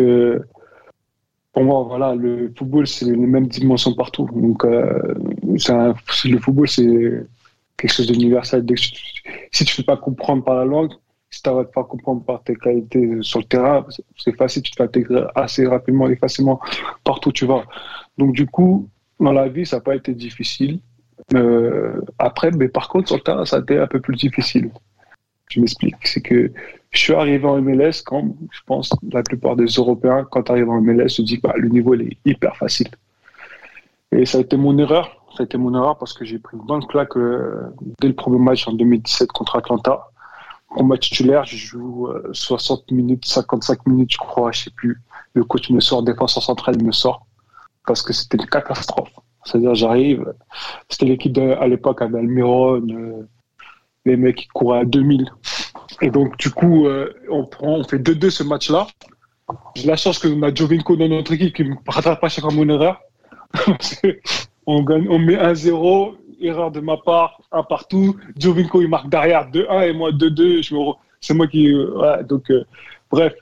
[1.56, 4.28] pour moi, voilà, le football, c'est les mêmes dimensions partout.
[4.30, 7.24] Donc, euh, le football, c'est
[7.78, 8.62] quelque chose d'universel.
[9.52, 10.92] Si tu ne fais pas comprendre par la langue,
[11.30, 13.86] si tu n'arrives pas à comprendre par tes qualités sur le terrain,
[14.18, 16.60] c'est facile, tu te fais intégrer assez rapidement et facilement
[17.04, 17.64] partout où tu vas.
[18.18, 20.80] Donc, du coup, dans la vie, ça n'a pas été difficile.
[21.32, 24.72] Euh, après, mais par contre, sur le terrain, ça a été un peu plus difficile.
[25.48, 25.94] Je m'explique.
[26.04, 26.52] C'est que
[26.90, 30.70] je suis arrivé en MLS quand, je pense, la plupart des Européens, quand tu arrives
[30.70, 32.88] en MLS, se disent que bah, le niveau est hyper facile.
[34.12, 35.24] Et ça a été mon erreur.
[35.36, 38.14] Ça a été mon erreur parce que j'ai pris une bonne claque euh, dès le
[38.14, 40.08] premier match en 2017 contre Atlanta.
[40.70, 45.00] En match titulaire, je joue 60 euh, minutes, 55 minutes, je crois, je sais plus.
[45.34, 47.26] Le coach me sort, défenseur central me sort
[47.86, 49.12] parce que c'était une catastrophe.
[49.44, 50.34] C'est-à-dire, j'arrive,
[50.88, 53.28] c'était l'équipe à l'époque avec Almiron, euh,
[54.06, 55.30] les mecs qui couraient à 2000.
[56.00, 58.86] Et donc, du coup, euh, on, prend, on fait 2-2 ce match-là.
[59.74, 62.68] J'ai la chance qu'on a Jovinko dans notre équipe qui ne rattrape pas fois mon
[62.68, 63.00] erreur.
[64.66, 68.16] on, gagne, on met 1-0, erreur de ma part, un partout.
[68.38, 70.96] Jovinko, il marque derrière 2-1 et moi 2-2.
[71.20, 71.72] C'est moi qui.
[71.74, 72.64] Ouais, donc, euh,
[73.10, 73.34] bref.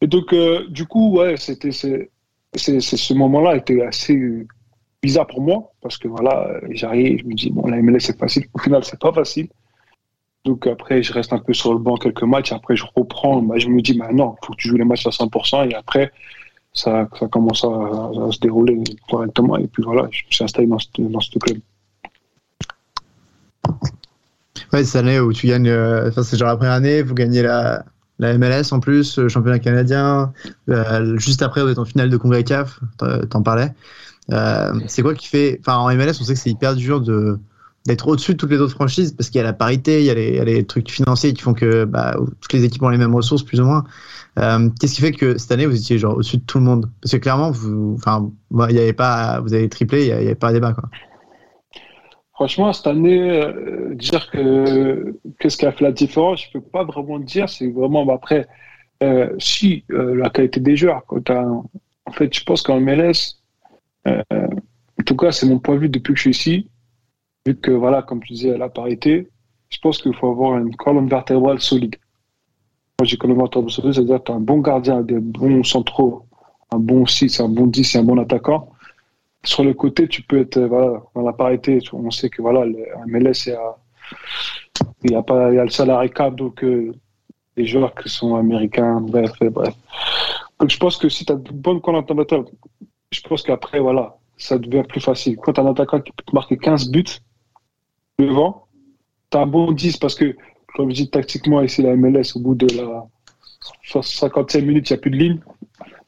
[0.00, 1.70] Et donc, euh, du coup, ouais, c'était.
[1.72, 4.46] ce moment-là était assez
[5.02, 8.46] bizarre pour moi parce que voilà, j'arrive, je me dis, bon, la MLS c'est facile.
[8.54, 9.48] Au final, c'est pas facile.
[10.44, 12.52] Donc après, je reste un peu sur le banc quelques matchs.
[12.52, 13.40] Après, je reprends.
[13.42, 15.70] Bah, je me dis, bah, non, il faut que tu joues les matchs à 100%.
[15.70, 16.12] Et après,
[16.72, 19.56] ça, ça commence à, se dérouler correctement.
[19.56, 21.58] Et puis voilà, je me suis installé dans ce, dans ce club.
[24.72, 27.42] Ouais, cette année où tu gagnes, euh, enfin, c'est genre la première année, vous gagnez
[27.42, 27.84] la,
[28.18, 30.32] la MLS en plus, le championnat canadien.
[30.68, 32.80] Euh, juste après, vous êtes en finale de Congrès CAF,
[33.30, 33.72] t'en parlais.
[34.32, 35.58] Euh, c'est quoi qui fait.
[35.60, 37.38] Enfin, en MLS, on sait que c'est hyper dur de
[37.86, 40.10] d'être au-dessus de toutes les autres franchises parce qu'il y a la parité, il y
[40.10, 43.42] a les, trucs financiers qui font que bah, toutes les équipes ont les mêmes ressources
[43.42, 43.84] plus ou moins.
[44.38, 46.90] Euh, Qu'est-ce qui fait que cette année vous étiez genre au-dessus de tout le monde?
[47.02, 48.30] Parce que clairement, vous, enfin,
[48.70, 50.88] il y avait pas, vous avez triplé, il n'y avait pas de débat quoi.
[52.32, 56.82] Franchement, cette année, euh, dire que qu'est-ce qui a fait la différence, je peux pas
[56.82, 57.48] vraiment dire.
[57.48, 58.48] C'est vraiment bah, après,
[59.02, 61.02] euh, si la qualité des joueurs.
[61.06, 61.68] Quand
[62.06, 63.36] en fait, je pense qu'en MLS,
[64.06, 66.70] en tout cas, c'est mon point de vue depuis que je suis ici
[67.46, 69.28] vu que, voilà, comme tu disais, la parité,
[69.70, 71.96] je pense qu'il faut avoir une colonne vertébrale solide.
[72.98, 76.24] Moi, j'ai colonne vertébrale solide, c'est-à-dire que tu as un bon gardien, des bons centraux,
[76.72, 78.70] un bon 6, un bon 10 et un bon attaquant.
[79.44, 81.78] Sur le côté, tu peux être voilà, dans la parité.
[81.92, 83.46] On sait que voilà, le MLS,
[85.02, 86.94] il y a, y a le salarié cap, donc euh,
[87.56, 89.74] les joueurs qui sont américains, bref, bref.
[90.58, 92.44] Donc je pense que si tu as une bonne colonne vertébrale,
[93.10, 95.36] je pense qu'après, voilà, ça devient plus facile.
[95.36, 97.04] Quand tu as un attaquant qui peut te marquer 15 buts,
[98.18, 98.66] devant,
[99.30, 100.36] tu as un bon 10 parce que,
[100.74, 103.06] comme je dis tactiquement, ici, la MLS, au bout de la
[104.02, 105.40] 55 minutes, il n'y a plus de ligne.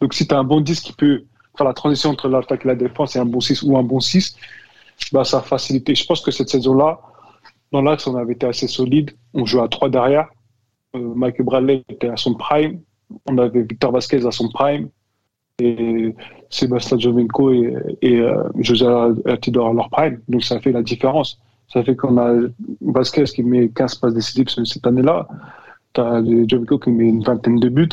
[0.01, 1.25] Donc, si tu as un bon 10 qui peut
[1.57, 4.01] faire la transition entre l'attaque et la défense et un bon 6 ou un bon
[4.01, 4.37] 6,
[5.13, 5.95] bah, ça a facilité.
[5.95, 7.01] Je pense que cette saison-là,
[7.73, 9.13] dans l'axe, on avait été assez solide.
[9.35, 10.29] On jouait à 3 derrière.
[10.95, 12.81] Euh, Mike Bradley était à son prime.
[13.27, 14.89] On avait Victor Vasquez à son prime.
[15.59, 16.15] Et
[16.51, 18.87] Sébastien Jovenko et, euh, José
[19.25, 20.21] Altidor à leur prime.
[20.29, 21.41] Donc, ça fait la différence.
[21.69, 22.33] Ça fait qu'on a
[22.81, 25.29] Vasquez qui met 15 passes décisives cette année-là.
[25.93, 27.89] Tu as Jovico qui met une vingtaine de buts.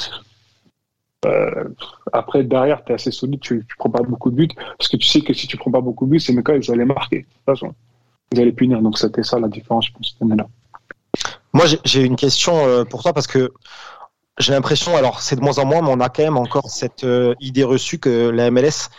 [1.26, 1.70] Euh,
[2.12, 4.50] après, derrière, tu es assez solide, tu ne prends pas beaucoup de buts.
[4.78, 6.72] Parce que tu sais que si tu prends pas beaucoup de buts, ces mecs-là, ils
[6.72, 7.20] allaient marquer.
[7.20, 7.74] De toute façon,
[8.32, 8.82] ils allaient punir.
[8.82, 10.48] Donc, c'était ça la différence, je pense, cette année-là.
[11.54, 13.52] Moi, j'ai une question euh, pour toi parce que
[14.40, 17.04] j'ai l'impression, alors c'est de moins en moins, mais on a quand même encore cette
[17.04, 18.90] euh, idée reçue que la MLS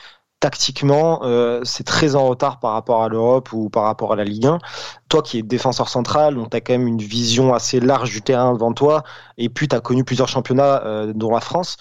[0.45, 4.25] tactiquement, euh, c'est très en retard par rapport à l'Europe ou par rapport à la
[4.25, 4.59] Ligue 1.
[5.09, 8.21] Toi qui es défenseur central, donc tu as quand même une vision assez large du
[8.21, 9.05] terrain devant toi,
[9.39, 11.79] et puis tu as connu plusieurs championnats, euh, dont la France.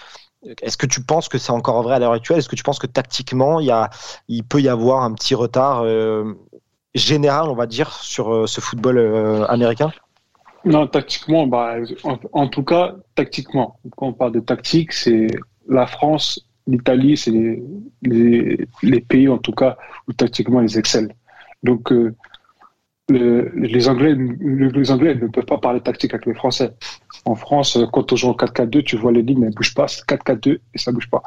[0.61, 2.37] Est-ce que tu penses que c'est encore vrai à l'heure actuelle?
[2.37, 6.33] Est-ce que tu penses que tactiquement, il, peut y avoir un petit retard euh,
[6.95, 9.91] général, on va dire, sur ce football américain?
[10.63, 11.75] Non, tactiquement, bah,
[12.31, 13.77] en, tout cas, tactiquement.
[13.97, 15.27] Quand on parle de tactique, c'est
[15.67, 21.13] la France, l'Italie, c'est les, les, pays, en tout cas, où tactiquement ils excellent.
[21.63, 22.15] Donc, euh,
[23.09, 26.71] le, les, Anglais, les Anglais ne peuvent pas parler tactique avec les Français.
[27.25, 29.87] En France, quand on joue en 4-4-2, tu vois les lignes, elles ne bougent pas.
[29.87, 31.21] C'est 4-4-2 et ça ne bouge pas.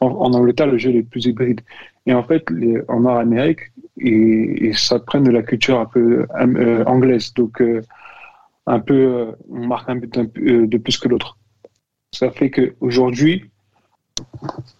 [0.00, 1.60] En, Angleterre, le jeu est plus hybride.
[2.06, 2.46] Et en fait,
[2.88, 3.60] en Nord-Amérique,
[4.00, 7.34] et, ça prenne de la culture un peu euh, anglaise.
[7.34, 7.82] Donc, euh,
[8.66, 11.38] un peu, on marque un but de plus que l'autre.
[12.12, 13.50] Ça fait qu'aujourd'hui,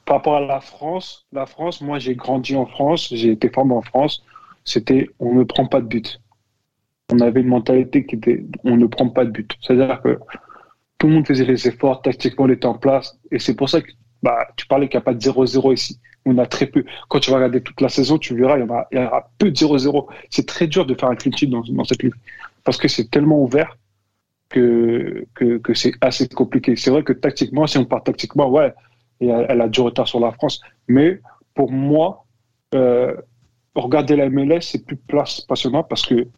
[0.05, 3.75] par rapport à la France, la France, moi j'ai grandi en France, j'ai été formé
[3.75, 4.25] en France,
[4.65, 6.21] c'était on ne prend pas de but.
[7.13, 9.53] On avait une mentalité qui était on ne prend pas de but.
[9.61, 10.19] C'est-à-dire que
[10.99, 13.81] tout le monde faisait les efforts, tactiquement on était en place, et c'est pour ça
[13.81, 13.91] que
[14.23, 16.01] bah, tu parlais qu'il n'y a pas de 0-0 ici.
[16.25, 16.85] On a très peu.
[17.09, 19.51] Quand tu vas regarder toute la saison, tu verras, il y, il y aura peu
[19.51, 20.07] de 0-0.
[20.31, 22.15] C'est très dur de faire un clean sheet dans, dans cette ligue.
[22.65, 23.79] Parce que c'est tellement ouvert
[24.49, 26.77] que, que, que c'est assez compliqué.
[26.77, 28.75] C'est vrai que tactiquement, si on part tactiquement, ouais,
[29.27, 30.61] elle, elle a du retard sur la France.
[30.87, 31.21] Mais
[31.55, 32.25] pour moi,
[32.75, 33.17] euh,
[33.75, 34.99] regarder la MLS, c'est plus
[35.49, 36.29] passionnant parce que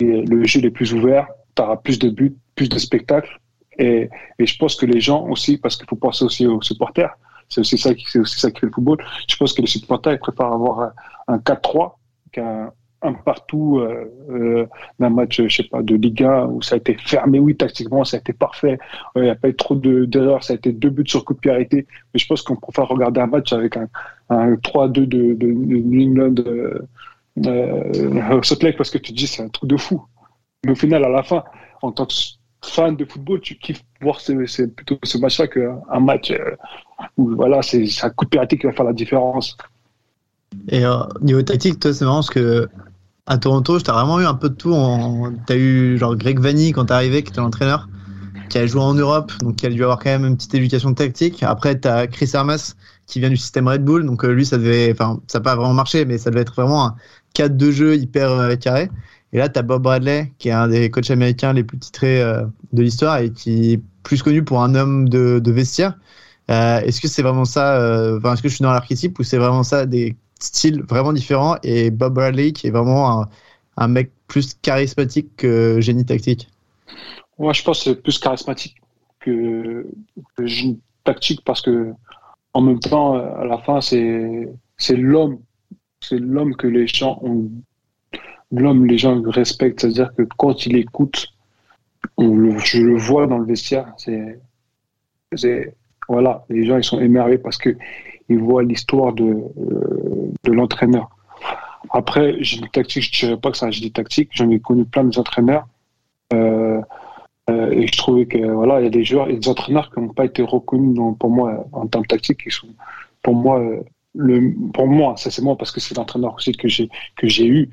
[0.00, 3.38] le jeu est plus ouvert, tu auras plus de buts, plus de spectacles.
[3.78, 4.08] Et,
[4.38, 7.16] et, je pense que les gens aussi, parce qu'il faut penser aussi aux supporters,
[7.48, 8.98] c'est aussi ça qui, fait le football.
[9.28, 10.92] Je pense que les supporters ils préfèrent avoir
[11.28, 11.94] un 4-3
[12.32, 12.72] qu'un
[13.04, 14.66] un partout euh, euh,
[14.98, 17.38] d'un match, je sais pas, de Ligue 1 où ça a été fermé.
[17.38, 18.78] Oui, tactiquement, ça a été parfait.
[19.16, 20.42] Il n'y a pas eu trop d'erreurs.
[20.42, 21.86] ça a été deux buts sur coup de arrêté.
[22.12, 23.88] Mais je pense qu'on préfère regarder un match avec un,
[24.30, 26.88] un 3-2 de, de, de New England euh,
[27.46, 28.40] euh,
[28.76, 30.02] parce que tu te dis c'est un truc de fou.
[30.64, 31.44] Mais au final, à la fin,
[31.82, 32.14] en tant que
[32.62, 36.56] fan de football, tu kiffes voir ce, ce, plutôt ce match-là qu'un match euh,
[37.16, 39.56] où voilà, c'est un coup de arrêté qui va faire la différence.
[40.68, 42.68] Et euh, niveau tactique, toi, c'est marrant parce que
[43.26, 44.72] à Toronto, tu as vraiment eu un peu de tout.
[44.72, 45.32] En...
[45.46, 47.88] Tu as eu genre Greg Vanny quand t'es arrivé, qui était l'entraîneur,
[48.48, 50.92] qui a joué en Europe, donc qui a dû avoir quand même une petite éducation
[50.94, 51.42] tactique.
[51.42, 52.74] Après, tu as Chris Armas,
[53.06, 55.56] qui vient du système Red Bull, donc euh, lui, ça devait, enfin, ça n'a pas
[55.56, 56.96] vraiment marché, mais ça devait être vraiment un
[57.34, 58.90] cadre de jeu hyper euh, carré.
[59.32, 62.22] Et là, tu as Bob Bradley, qui est un des coachs américains les plus titrés
[62.22, 65.98] euh, de l'histoire et qui est plus connu pour un homme de, vestiaire.
[66.48, 67.78] Est-ce que c'est vraiment ça,
[68.18, 71.56] enfin, est-ce que je suis dans l'archétype ou c'est vraiment ça des style vraiment différent.
[71.62, 73.26] Et Bob Bradley qui est vraiment
[73.76, 76.48] un, mec plus charismatique que génie tactique.
[77.38, 78.76] Moi, je pense que c'est plus charismatique
[79.20, 79.86] que,
[80.40, 81.92] génie tactique parce que
[82.52, 85.38] en même temps, à la fin, c'est c'est l'homme,
[86.00, 87.20] c'est l'homme que les gens
[88.52, 91.28] l'homme les gens respectent, c'est-à-dire que quand il écoute,
[92.18, 94.40] je le vois dans le vestiaire, c'est
[95.34, 95.74] c'est
[96.08, 97.76] voilà, les gens ils sont émerveillés parce que
[98.28, 101.08] ils voient l'histoire de, euh, de l'entraîneur.
[101.90, 104.58] Après, j'ai des tactiques, je ne dirais pas que c'est un génie tactique, j'en ai
[104.60, 105.66] connu plein d'entraîneurs.
[106.32, 106.80] Euh,
[107.50, 110.00] euh, et je trouvais que voilà, il y a des joueurs et des entraîneurs qui
[110.00, 112.68] n'ont pas été reconnus pour moi en termes tactiques, qui sont
[113.22, 113.62] pour moi
[114.14, 117.46] le pour moi, ça c'est moi parce que c'est l'entraîneur aussi que j'ai que j'ai
[117.46, 117.70] eu.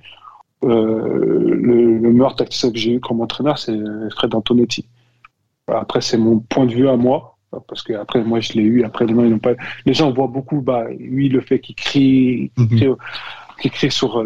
[0.64, 3.76] Euh, le, le, meilleur tacticien que j'ai eu comme entraîneur, c'est
[4.12, 4.86] Fred Antonetti.
[5.68, 7.38] Après, c'est mon point de vue à moi
[7.68, 8.84] parce que après moi je l'ai eu.
[8.84, 9.54] Après les gens ils n'ont pas
[9.86, 12.88] les gens voient beaucoup bah lui le fait qu'il crie qu'il crie,
[13.60, 14.24] qu crie, sur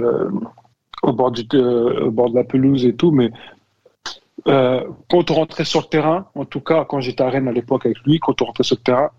[1.05, 3.31] au bord du euh, au bord de la pelouse et tout mais
[4.47, 7.51] euh, quand on rentrait sur le terrain en tout cas quand j'étais à Rennes à
[7.51, 9.09] l'époque avec lui quand on rentrait sur le terrain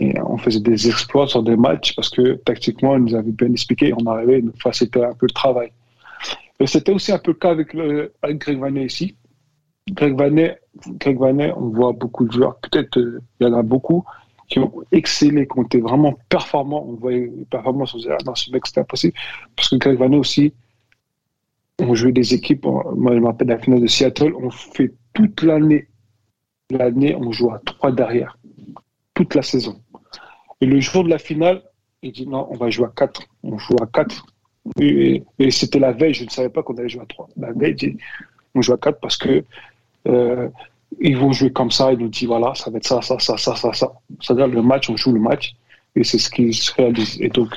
[0.00, 3.50] et on faisait des exploits sur des matchs parce que tactiquement il nous avait bien
[3.50, 5.70] expliqué on arrivait nous facilitait un peu le travail.
[6.60, 9.14] Et c'était aussi un peu le cas avec, le, avec Greg Vanet ici
[9.92, 10.58] Greg Vanet
[11.56, 14.04] on voit beaucoup de joueurs, peut-être euh, il y en a beaucoup
[14.48, 16.84] qui ont excellé, qui ont été vraiment performants.
[16.88, 19.14] On voyait les performances, on se ah non, ce mec, c'était impossible.
[19.54, 20.54] Parce que Greg Vanet aussi,
[21.78, 25.42] on jouait des équipes, moi je me rappelle la finale de Seattle, on fait toute
[25.42, 25.88] l'année,
[26.70, 28.38] l'année, on joue à trois derrière,
[29.14, 29.80] toute la saison.
[30.60, 31.62] Et le jour de la finale,
[32.02, 33.22] il dit non, on va jouer à quatre.
[33.42, 34.26] On joue à quatre.
[34.80, 37.28] Et, et c'était la veille, je ne savais pas qu'on allait jouer à trois.
[37.36, 37.98] La veille, il dit,
[38.54, 39.44] on joue à quatre parce que
[40.08, 40.48] euh,
[41.00, 43.36] ils vont jouer comme ça, il nous dit voilà, ça va être ça, ça, ça,
[43.36, 43.92] ça, ça, ça.
[44.20, 45.54] C'est-à-dire le match, on joue le match
[45.94, 47.20] et c'est ce qui se réalise.
[47.20, 47.54] Et donc,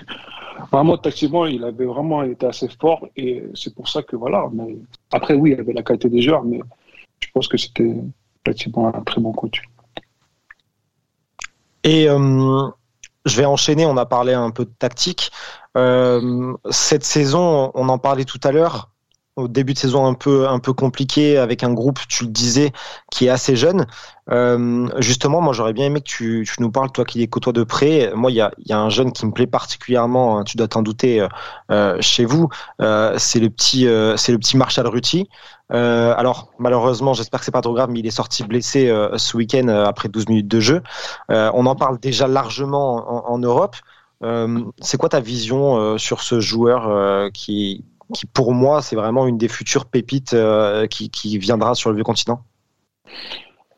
[0.71, 4.49] vraiment, tactiquement, il avait vraiment été assez fort et c'est pour ça que voilà.
[4.53, 4.75] Mais
[5.11, 6.59] après, oui, il avait la qualité des joueurs, mais
[7.19, 7.95] je pense que c'était
[8.43, 9.61] tactiquement un très bon coach.
[11.83, 12.67] Et euh,
[13.25, 13.85] je vais enchaîner.
[13.85, 15.31] On a parlé un peu de tactique.
[15.77, 18.89] Euh, cette saison, on en parlait tout à l'heure.
[19.37, 22.73] Au début de saison un peu un peu compliqué avec un groupe, tu le disais,
[23.11, 23.87] qui est assez jeune.
[24.29, 27.53] Euh, justement, moi j'aurais bien aimé que tu, tu, nous parles, toi qui les côtoies
[27.53, 28.11] de près.
[28.13, 30.37] Moi, il y a, y a, un jeune qui me plaît particulièrement.
[30.37, 31.25] Hein, tu dois t'en douter.
[31.71, 32.49] Euh, chez vous,
[32.81, 35.29] euh, c'est le petit euh, c'est le petit Marshall Ruti.
[35.73, 39.17] Euh, alors malheureusement, j'espère que c'est pas trop grave, mais il est sorti blessé euh,
[39.17, 40.81] ce week-end euh, après 12 minutes de jeu.
[41.29, 43.75] on en parle déjà largement en, en Europe.
[44.81, 49.47] c'est quoi ta vision sur ce joueur qui, qui, pour moi, c'est vraiment une des
[49.47, 50.35] futures pépites
[50.89, 52.41] qui, qui, viendra sur le vieux continent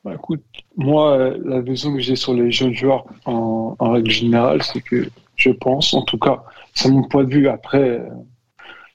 [0.03, 0.43] bah, Écoute,
[0.75, 5.49] moi, la vision que j'ai sur les jeunes joueurs en, règle générale, c'est que je
[5.49, 7.47] pense, en tout cas, c'est mon point de vue.
[7.47, 8.01] Après,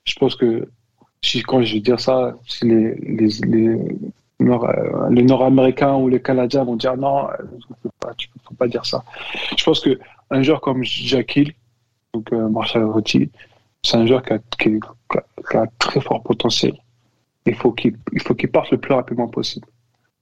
[0.04, 0.68] je pense que
[1.22, 3.98] si, quand je vais dire ça, si les, les, les,
[4.40, 4.68] Nord,
[5.10, 7.28] les Nord-Américains ou les Canadiens vont dire non,
[8.16, 9.04] tu ne peux pas dire ça.
[9.56, 11.52] Je pense qu'un joueur comme Jackie,
[12.14, 13.30] donc euh, Marshall Rotti,
[13.88, 14.80] c'est un joueur qui a, qui,
[15.78, 16.74] très fort potentiel.
[17.46, 17.96] Il faut qu'il
[18.52, 19.66] parte le plus rapidement possible.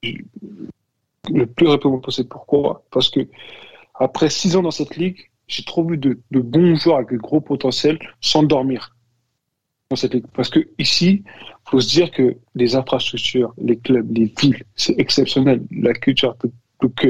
[0.02, 2.28] Le plus rapidement possible.
[2.28, 2.84] Pourquoi?
[2.92, 3.20] Parce que
[3.96, 7.40] après six ans dans cette ligue, j'ai trop vu de, bons joueurs avec de gros
[7.40, 8.96] potentiel s'endormir
[9.88, 11.22] parce que ici,
[11.64, 15.62] faut se dire que les infrastructures, les clubs, les villes, c'est exceptionnel.
[15.70, 16.36] La culture,
[16.82, 17.06] donc,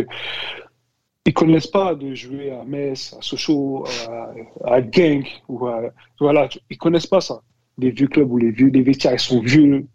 [1.27, 4.33] ils connaissent pas de jouer à Metz, à Sochaux, à,
[4.65, 7.43] à Genk, ou à, voilà, ils connaissent pas ça.
[7.79, 9.87] Les vieux clubs ou les vieux, les vestiaires, ils sont vieux,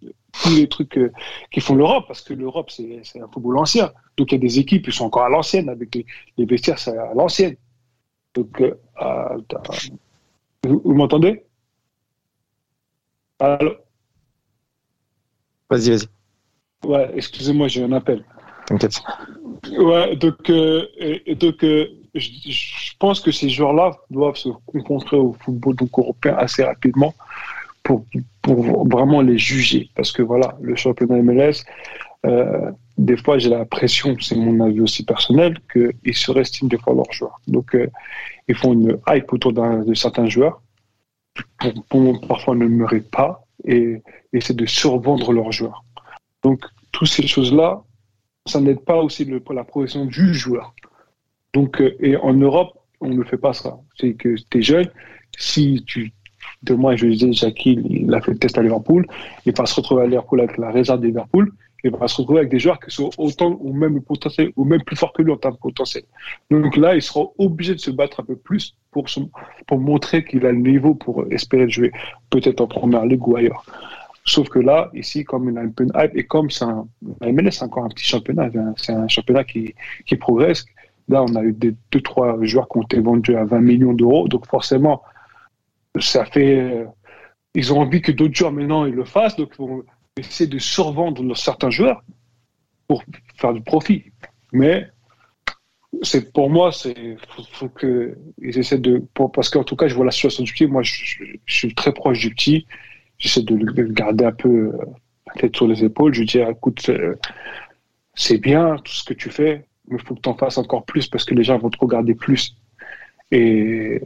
[0.43, 1.11] tous les trucs euh,
[1.49, 3.91] qui font l'Europe, parce que l'Europe, c'est un football ancien.
[4.17, 6.05] Donc il y a des équipes qui sont encore à l'ancienne, avec les,
[6.37, 7.55] les vestiaires, c'est à l'ancienne.
[8.33, 8.75] Donc, euh,
[10.63, 11.43] vous m'entendez?
[13.39, 13.73] Allô?
[15.69, 16.07] Vas-y, vas-y.
[16.87, 18.23] Ouais, excusez-moi, j'ai un appel.
[19.77, 25.33] Ouais, donc, euh, et, donc euh, je, pense que ces joueurs-là doivent se confronter au
[25.33, 27.13] football européen assez rapidement
[27.83, 28.05] pour,
[28.41, 29.89] pour vraiment les juger.
[29.95, 31.63] Parce que voilà, le championnat MLS,
[32.25, 37.11] euh, des fois j'ai l'impression, c'est mon avis aussi personnel, qu'ils surestiment des fois leurs
[37.11, 37.39] joueurs.
[37.47, 37.77] Donc,
[38.47, 40.61] ils font une hype autour de certains joueurs
[41.89, 44.01] pour, parfois ne pas et
[44.33, 45.83] essaient de survendre leurs joueurs.
[46.43, 47.83] Donc, toutes ces choses-là,
[48.45, 50.73] ça n'aide pas aussi la progression du joueur.
[51.53, 53.79] Donc, euh, et en Europe, on ne fait pas ça.
[53.99, 54.89] C'est que tu es jeune,
[55.37, 56.13] si tu.
[56.63, 59.05] Demain, je disais, Jackie, il a fait le test à Liverpool,
[59.45, 61.51] il va se retrouver à Liverpool avec la réserve de Liverpool,
[61.83, 64.83] il va se retrouver avec des joueurs qui sont autant ou même potentiel, ou même
[64.83, 66.03] plus forts que lui en termes de potentiel.
[66.51, 69.05] Donc là, il sera obligé de se battre un peu plus pour,
[69.67, 71.91] pour montrer qu'il a le niveau pour espérer jouer
[72.29, 73.65] peut-être en première ligue ou ailleurs.
[74.23, 76.87] Sauf que là, ici, comme il a un peu de hype, et comme c'est un,
[77.21, 79.73] MLS, c'est encore un petit championnat, c'est un championnat qui,
[80.05, 80.65] qui progresse.
[81.09, 83.93] Là, on a eu des, deux, trois joueurs qui ont été vendus à 20 millions
[83.93, 84.27] d'euros.
[84.27, 85.01] Donc, forcément,
[85.99, 86.85] ça fait.
[87.53, 89.35] Ils ont envie que d'autres joueurs maintenant ils le fassent.
[89.35, 89.83] Donc, ils vont
[90.15, 92.03] essayer de survendre certains joueurs
[92.87, 93.03] pour
[93.35, 94.05] faire du profit.
[94.53, 94.87] Mais
[96.03, 99.03] c'est pour moi, c'est faut, faut que essaient de
[99.33, 100.67] parce qu'en tout cas, je vois la situation du petit.
[100.67, 102.67] Moi, je suis très proche du petit.
[103.21, 104.73] J'essaie de le garder un peu
[105.27, 106.13] la tête sur les épaules.
[106.13, 106.91] Je lui dis, écoute,
[108.15, 110.83] c'est bien tout ce que tu fais, mais il faut que tu en fasses encore
[110.85, 112.57] plus parce que les gens vont te regarder plus.
[113.31, 114.01] Et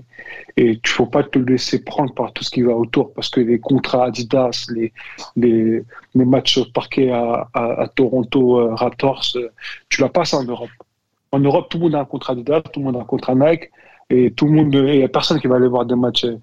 [0.57, 3.39] il ne faut pas te laisser prendre par tout ce qui va autour parce que
[3.39, 4.93] les contrats Adidas, les,
[5.35, 5.81] les,
[6.13, 9.49] les matchs parqués à, à, à Toronto euh, Raptors, euh,
[9.89, 10.69] tu l'as pas ça en Europe.
[11.31, 13.33] En Europe, tout le monde a un contrat Adidas, tout le monde a un contrat
[13.33, 13.71] Nike
[14.09, 16.37] et tout le monde, il n'y a personne qui va aller voir des matchs euh,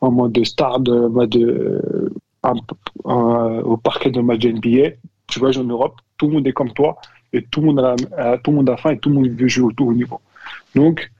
[0.00, 2.12] en mode de star, de, de,
[2.44, 2.54] un,
[3.60, 4.96] au parquet de match de NBA.
[5.26, 6.96] Tu vois, en Europe, tout le monde est comme toi
[7.32, 9.48] et tout le monde a, tout le monde a faim et tout le monde veut
[9.48, 10.20] jouer au haut niveau.
[10.74, 11.10] Donc,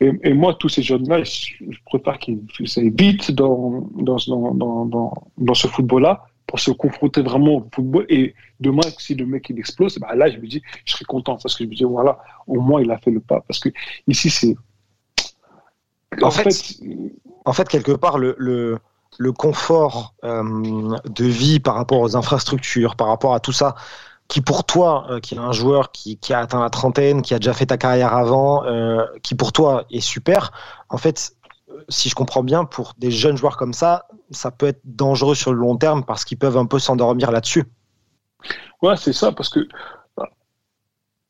[0.00, 2.40] et, et, moi, tous ces jeunes-là, je, je, préfère qu'ils
[2.76, 8.04] aillent vite dans, dans, dans, dans, dans ce football-là pour se confronter vraiment au football.
[8.08, 11.38] Et demain, si le mec il explose, bah là, je me dis, je serais content
[11.40, 13.40] parce que je me dis, voilà, au moins il a fait le pas.
[13.46, 13.68] Parce que
[14.06, 14.56] ici, c'est.
[16.22, 16.76] En, en, fait, fait,
[17.44, 18.78] en fait, quelque part, le, le,
[19.18, 23.74] le confort euh, de vie par rapport aux infrastructures, par rapport à tout ça,
[24.28, 27.34] qui pour toi, euh, qui est un joueur qui, qui, a atteint la trentaine, qui
[27.34, 30.52] a déjà fait ta carrière avant, euh, qui pour toi est super,
[30.88, 31.36] en fait,
[31.88, 35.52] si je comprends bien, pour des jeunes joueurs comme ça, ça peut être dangereux sur
[35.52, 37.64] le long terme parce qu'ils peuvent un peu s'endormir là-dessus.
[38.82, 39.66] Ouais, c'est ça, parce que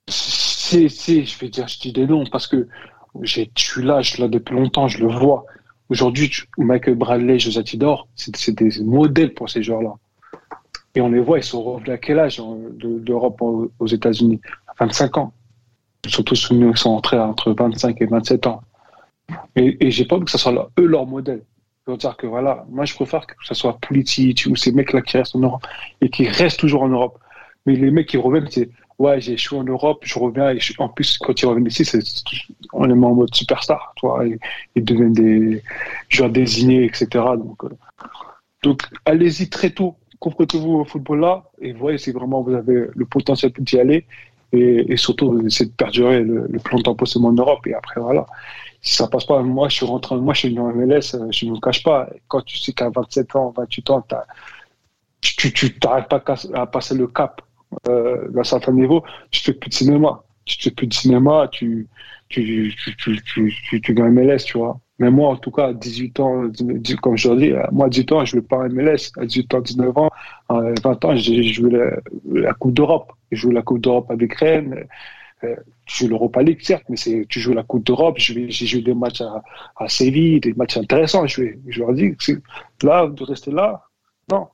[0.09, 2.69] c'est, je vais dire, je dis des noms parce que
[3.15, 5.45] là, je suis là depuis longtemps, je le vois.
[5.91, 9.95] Aujourd'hui, Michael Bradley, José Tidor, c'est des modèles pour ces joueurs-là.
[10.95, 14.41] Et on les voit, ils sont revenus à quel âge d'Europe de, aux États-Unis?
[14.69, 15.33] À 25 ans.
[16.07, 18.63] Surtout ceux qui sont entrés entre 25 et 27 ans.
[19.57, 21.43] Et, et j'ai pas envie que ce soit eux leur modèle.
[21.85, 25.19] Pour dire que voilà, moi je préfère que ce soit Pulisic ou ces mecs-là qui
[25.19, 25.67] restent en Europe
[26.01, 27.19] et qui restent toujours en Europe.
[27.67, 30.89] Mais les mecs qui reviennent, c'est ouais, j'ai échoué en Europe, je reviens et en
[30.89, 31.89] plus quand ils reviennent ici,
[32.73, 34.25] on les met en mode superstar, tu vois,
[34.75, 35.63] ils, deviennent des
[36.09, 37.07] joueurs désignés, etc.
[37.37, 37.69] Donc, euh,
[38.63, 43.05] donc allez-y très tôt, confrontez-vous au football là et voyez si vraiment vous avez le
[43.07, 44.07] potentiel d'y aller
[44.53, 48.27] et, et surtout essayer de perdurer le, plus longtemps possible en Europe et après voilà.
[48.81, 51.47] Si ça passe pas, moi je suis rentré, moi je suis en MLS, euh, je
[51.47, 52.09] ne me cache pas.
[52.29, 54.07] Quand tu sais qu'à 27 ans, 28 ans,
[55.23, 56.23] tu tu t'arrêtes pas
[56.53, 57.41] à passer le cap
[57.89, 60.23] euh, d'un certain niveau, tu fais plus de cinéma.
[60.45, 61.89] Tu fais plus de cinéma, tu
[62.29, 64.79] tu tu tu gagnes MLS, tu vois.
[64.99, 66.43] Mais moi, en tout cas, à 18 ans,
[67.03, 69.11] comme je leur dis, à moi, à 18 ans, je ne veux pas MLS.
[69.19, 70.11] À 18 ans, 19 ans,
[70.49, 71.71] à 20 ans, j'ai joué
[72.33, 73.13] la, Coupe d'Europe.
[73.33, 74.87] J'ai joué la Coupe d'Europe avec Rennes.
[75.43, 75.57] Euh,
[75.87, 78.19] tu joues l'Europa League, certes, mais tu joues la Coupe d'Europe.
[78.19, 79.23] J'ai joué des matchs
[79.77, 81.27] à, Séville, des matchs intéressants.
[81.27, 81.43] Je,
[81.77, 82.15] leur dis,
[82.83, 83.83] là, de rester là,
[84.31, 84.47] non.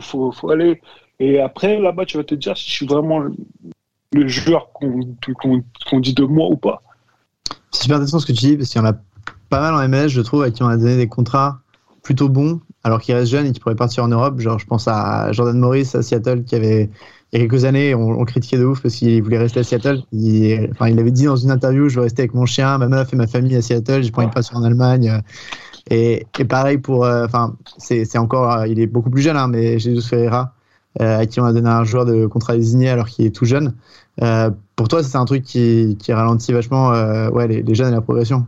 [0.00, 0.80] Faut, faut aller.
[1.18, 6.14] Et après, là-bas, tu vas te dire si je suis vraiment le, joueur qu'on, dit
[6.14, 6.82] de moi ou pas.
[7.70, 8.94] C'est super intéressant ce que tu dis, parce qu'il y en a
[9.48, 11.60] pas mal en MLS, je trouve, à qui on a donné des contrats
[12.02, 14.38] plutôt bons, alors qu'ils restent jeunes et qui pourraient partir en Europe.
[14.38, 16.90] Genre, je pense à Jordan Morris à Seattle, qui avait,
[17.32, 20.02] il y a quelques années, on, critiquait de ouf parce qu'il voulait rester à Seattle.
[20.12, 22.88] Il, enfin, il avait dit dans une interview, je veux rester avec mon chien, ma
[22.88, 25.20] meuf et ma famille à Seattle, j'ai pas envie de passer en Allemagne.
[25.90, 30.08] Et, pareil pour, euh, enfin, c'est encore, il est beaucoup plus jeune, hein, mais Jesus
[30.08, 30.55] Ferreira,
[31.00, 33.44] euh, à qui on a donné un joueur de contrat désigné alors qu'il est tout
[33.44, 33.74] jeune.
[34.22, 37.88] Euh, pour toi, c'est un truc qui, qui ralentit vachement euh, ouais, les, les jeunes
[37.88, 38.46] et la progression.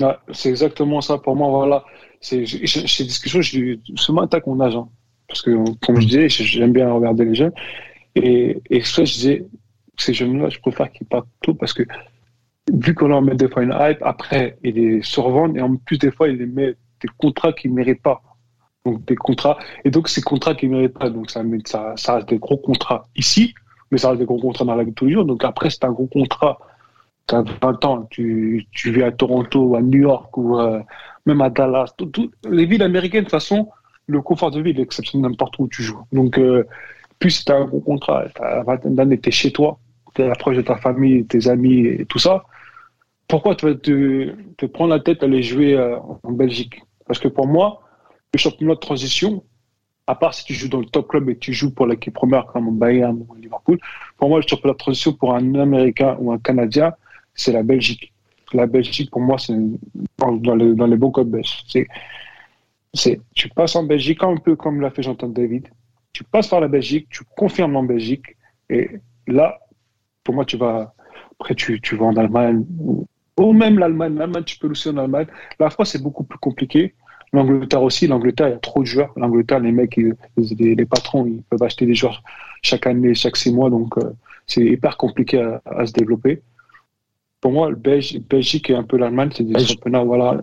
[0.00, 1.48] Ouais, c'est exactement ça pour moi.
[1.48, 1.84] Voilà,
[2.20, 4.90] c'est j'ai- j'ai ce matin avec mon agent,
[5.28, 5.50] parce que
[5.84, 7.52] comme je disais, j'aime bien regarder les jeunes.
[8.14, 9.46] Et, et ça, je disais,
[9.96, 11.82] ces jeunes-là, je préfère qu'ils partent tôt parce que
[12.72, 15.98] vu qu'on leur met des fois une hype, après ils les survendent et en plus
[15.98, 18.22] des fois ils les mettent des contrats qu'ils ne méritent pas.
[18.86, 22.14] Donc des contrats et donc ces contrats qu'ils ne méritent pas, donc ça, ça, ça
[22.16, 23.54] reste des gros contrats ici,
[23.90, 25.26] mais ça reste des gros contrats dans la vie de tous les jours.
[25.26, 26.58] Donc après c'est un gros contrat
[27.28, 30.80] tu as 20 ans, tu, tu vis à Toronto à New York ou euh,
[31.26, 31.92] même à Dallas.
[31.96, 33.68] Tout- les villes américaines, de toute façon,
[34.06, 36.02] le confort de vie il est exceptionnel n'importe où tu joues.
[36.12, 36.64] Donc, euh,
[37.18, 39.78] plus tu as un gros contrat, tu as vingtaine d'années, tu es chez toi,
[40.14, 42.44] tu es proche de ta famille, tes amis et tout ça,
[43.28, 46.80] pourquoi tu vas te, te prendre la tête à aller jouer euh, en Belgique?
[47.06, 47.80] Parce que pour moi,
[48.34, 49.44] le championnat de transition,
[50.06, 52.46] à part si tu joues dans le top club et tu joues pour l'équipe première
[52.46, 53.78] comme Bayern ou Liverpool,
[54.16, 56.92] pour moi, le championnat de transition pour un Américain ou un Canadien,
[57.34, 58.12] c'est la Belgique.
[58.52, 59.56] La Belgique, pour moi, c'est
[60.18, 61.64] dans, les, dans les bons clubs belges.
[62.94, 65.68] C'est, tu passes en Belgique un peu comme l'a fait Jean-Antoine David.
[66.12, 68.36] Tu passes par la Belgique, tu confirmes en Belgique,
[68.70, 68.88] et
[69.26, 69.58] là,
[70.24, 70.94] pour moi, tu vas,
[71.38, 73.06] après, tu, tu vas en Allemagne, ou,
[73.38, 74.14] ou même l'Allemagne.
[74.16, 75.26] L'Allemagne, tu peux aussi en Allemagne.
[75.58, 76.94] La France, c'est beaucoup plus compliqué.
[77.32, 78.06] L'Angleterre aussi.
[78.06, 79.12] L'Angleterre, il y a trop de joueurs.
[79.16, 82.22] L'Angleterre, les mecs, ils- les, les patrons, ils peuvent acheter des joueurs
[82.62, 83.68] chaque année, chaque six mois.
[83.70, 84.12] Donc, euh,
[84.46, 86.40] c'est hyper compliqué à, à se développer.
[87.40, 90.42] Pour moi, le Belgique et un peu l'Allemagne, c'est des championnats, voilà.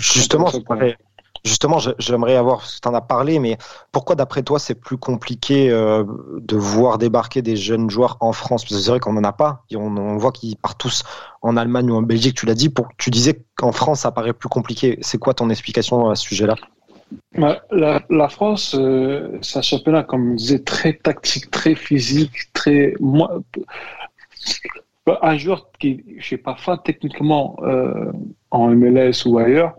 [0.00, 0.96] Justement, ça, j'aimerais-
[1.44, 3.56] justement, j'aimerais avoir, tu en as parlé, mais
[3.92, 6.04] pourquoi d'après toi c'est plus compliqué euh,
[6.38, 8.64] de voir débarquer des jeunes joueurs en France?
[8.64, 11.04] Parce que c'est vrai qu'on n'en a pas, on, on voit qu'ils partent tous
[11.42, 14.32] en Allemagne ou en Belgique, tu l'as dit, pour, tu disais qu'en France ça paraît
[14.32, 14.98] plus compliqué.
[15.02, 16.56] C'est quoi ton explication à ce sujet-là?
[17.32, 22.94] La, la France, euh, c'est un championnat, comme je disais, très tactique, très physique, très.
[23.00, 23.40] Moi,
[25.22, 28.12] un joueur qui, je sais pas, fin techniquement euh,
[28.50, 29.74] en MLS ou ailleurs,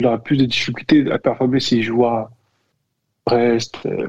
[0.00, 2.30] il aura plus de difficultés à performer s'il joue à
[3.26, 4.06] Brest, euh,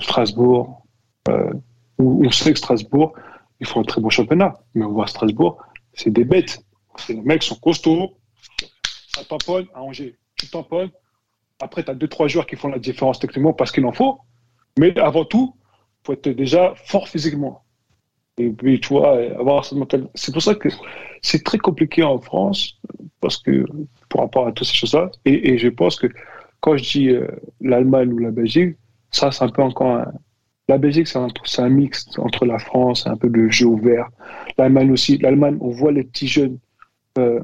[0.00, 0.82] Strasbourg.
[1.28, 1.52] Euh,
[1.98, 3.12] on sait que Strasbourg,
[3.60, 4.54] ils font un très bon championnat.
[4.74, 5.58] Mais on voit Strasbourg,
[5.94, 6.62] c'est des bêtes.
[6.96, 8.16] C'est- Les mecs sont costauds.
[9.14, 10.16] Ça tamponne à Angers.
[10.36, 10.90] Tu tamponnes.
[11.60, 14.18] Après, tu as deux, trois joueurs qui font la différence techniquement parce qu'il en faut.
[14.78, 17.64] Mais avant tout, il faut être déjà fort physiquement.
[18.38, 20.10] Et puis, tu vois, avoir cette mentalité.
[20.14, 20.68] C'est pour ça que
[21.22, 22.78] c'est très compliqué en France,
[23.20, 23.64] parce que,
[24.08, 25.10] par rapport à toutes ces choses-là.
[25.24, 26.06] Et, je pense que
[26.60, 27.26] quand je dis euh,
[27.60, 28.76] l'Allemagne ou la Belgique,
[29.10, 30.12] ça, c'est un peu encore un-
[30.68, 31.18] La Belgique, c'est
[31.62, 34.08] un, mix entre la France, un peu de jeu ouvert.
[34.56, 35.18] L'Allemagne aussi.
[35.18, 36.58] L'Allemagne, on voit les petits jeunes,
[37.18, 37.40] euh,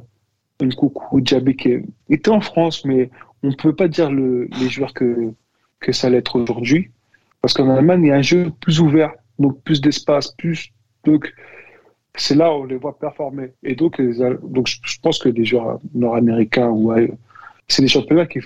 [0.62, 1.76] Nkoukou, Diaby, qui
[2.08, 3.10] étaient en France, mais
[3.42, 5.32] on ne peut pas dire le, les joueurs que,
[5.80, 6.90] que ça allait être aujourd'hui.
[7.42, 10.72] Parce qu'en Allemagne, il y a un jeu plus ouvert, donc plus d'espace, plus.
[11.04, 11.32] Donc,
[12.16, 13.52] c'est là où on les voit performer.
[13.62, 17.16] Et donc, je pense que les joueurs nord-américains ou ailleurs,
[17.68, 18.40] c'est des championnats qui,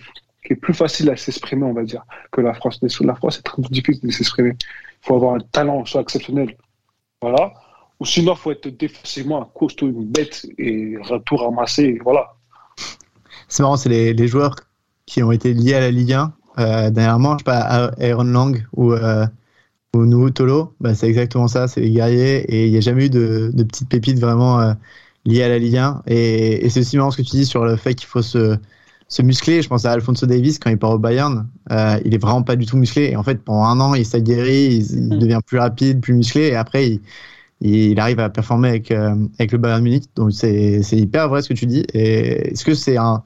[0.44, 2.80] qui est plus facile à s'exprimer, on va dire, que la France.
[3.00, 4.52] La France, c'est très difficile de s'exprimer.
[4.60, 6.56] Il faut avoir un talent soit exceptionnel.
[7.20, 7.52] Voilà.
[8.00, 10.96] Ou sinon, il faut être défensivement un costaud, une bête et
[11.26, 11.98] tout ramasser.
[12.02, 12.32] Voilà.
[13.48, 14.56] c'est marrant, c'est les, les, joueurs
[15.04, 18.64] qui ont été liés à la Ligue 1 euh, dernièrement, je sais pas, Aaron Lang
[18.74, 19.26] ou, euh,
[19.94, 23.06] ou Nouveau Tolo, bah, c'est exactement ça, c'est les guerriers et il n'y a jamais
[23.06, 24.72] eu de, de petites pépites vraiment euh,
[25.24, 26.02] liées à la Ligue 1.
[26.06, 28.56] Et, et c'est aussi marrant ce que tu dis sur le fait qu'il faut se,
[29.08, 29.62] se muscler.
[29.62, 32.56] Je pense à Alfonso Davis quand il part au Bayern, euh, il est vraiment pas
[32.56, 33.10] du tout musclé.
[33.10, 35.18] Et en fait, pendant un an, il s'aguerrit, il, il, mm.
[35.18, 37.00] devient plus rapide, plus musclé, et après, il,
[37.60, 40.04] il arrive à performer avec, euh, avec le Bayern Munich.
[40.14, 41.84] Donc c'est hyper vrai ce que tu dis.
[41.94, 43.24] Et est-ce que c'est un,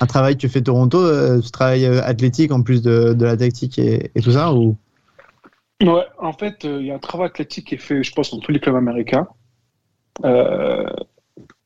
[0.00, 1.00] un, travail que fait Toronto,
[1.42, 4.76] ce travail athlétique en plus de, de la tactique et, et, tout ça ou?
[5.82, 8.40] Ouais, en fait, il y a un travail athlétique qui est fait, je pense, dans
[8.40, 9.28] tous les clubs américains.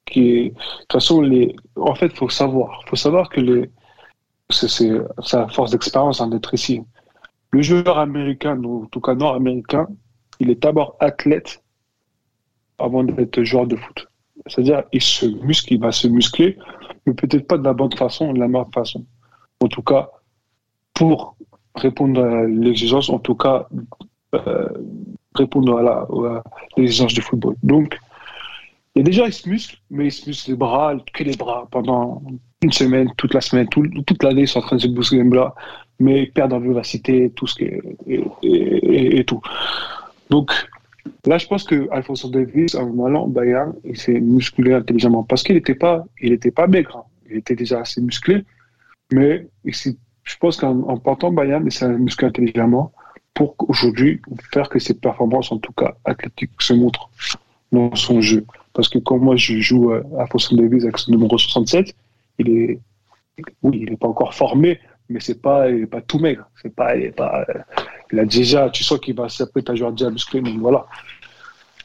[0.07, 3.71] qui est, de toute façon, les, en fait, faut savoir, faut savoir que les,
[4.51, 4.91] c'est
[5.23, 6.83] sa force d'expérience hein, d'être ici.
[7.51, 9.87] Le joueur américain, ou en tout cas nord-américain,
[10.41, 11.63] il est d'abord athlète
[12.79, 14.09] avant d'être joueur de foot.
[14.47, 16.59] C'est-à-dire, il se muscle, il va se muscler,
[17.07, 19.05] mais peut-être pas de la bonne façon, de la meilleure façon.
[19.61, 20.11] En tout cas,
[20.95, 21.37] pour
[21.75, 23.69] répondre à l'exigence, en tout cas,
[24.35, 24.69] euh,
[25.35, 26.43] répondre à,
[26.77, 27.55] l'exigence du football.
[27.63, 27.99] Donc,
[28.95, 31.67] il des gens, ils se musclent, mais ils se musclent les bras, que les bras,
[31.71, 32.23] pendant
[32.63, 35.23] une semaine, toute la semaine, tout, toute l'année, ils sont en train de se muscler
[35.23, 35.55] les bras,
[35.99, 39.41] mais ils perdent en vivacité, tout ce qui est, et, et, et tout.
[40.31, 40.53] Donc,
[41.27, 45.55] Là, je pense que Alfonso Davis, en allant Bayern, il s'est musclé intelligemment parce qu'il
[45.55, 46.97] n'était pas, il pas maigre.
[46.97, 47.05] Hein.
[47.31, 48.45] Il était déjà assez musclé,
[49.13, 49.49] mais
[50.25, 52.93] je pense qu'en partant au Bayern, il s'est musclé intelligemment
[53.35, 54.21] pour aujourd'hui
[54.53, 57.11] faire que ses performances, en tout cas athlétiques, se montrent
[57.73, 58.45] dans son jeu.
[58.73, 61.95] Parce que quand moi je joue à Alfonso Davis avec son numéro 67,
[62.39, 62.81] il est,
[63.63, 66.49] oui, il n'est pas encore formé, mais c'est pas, il est pas tout maigre.
[66.61, 67.45] C'est pas, il est pas,
[68.13, 70.87] il a déjà, tu sens qu'il va s'apprêter à jouer déjà musclé, donc voilà.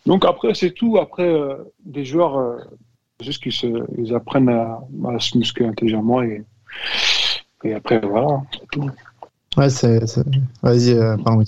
[0.05, 0.97] Donc après, c'est tout.
[0.97, 2.57] Après, euh, des joueurs, euh,
[3.21, 4.79] juste qu'ils ils apprennent à,
[5.09, 6.43] à, se muscler intelligemment et,
[7.63, 8.89] et après, voilà, c'est tout.
[9.57, 9.99] Ouais, c'est,
[10.61, 11.43] vas-y, euh, parlons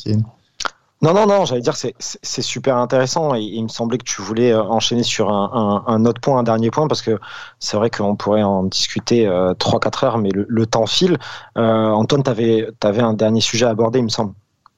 [1.02, 4.22] non, non, non, j'allais dire que c'est super intéressant et il me semblait que tu
[4.22, 7.18] voulais euh, enchaîner sur un, un, un autre point, un dernier point, parce que
[7.60, 11.18] c'est vrai qu'on pourrait en discuter euh, 3-4 heures, mais le, le temps file.
[11.58, 14.34] Euh, Antoine, tu avais, avais, un dernier sujet à aborder, il me semble.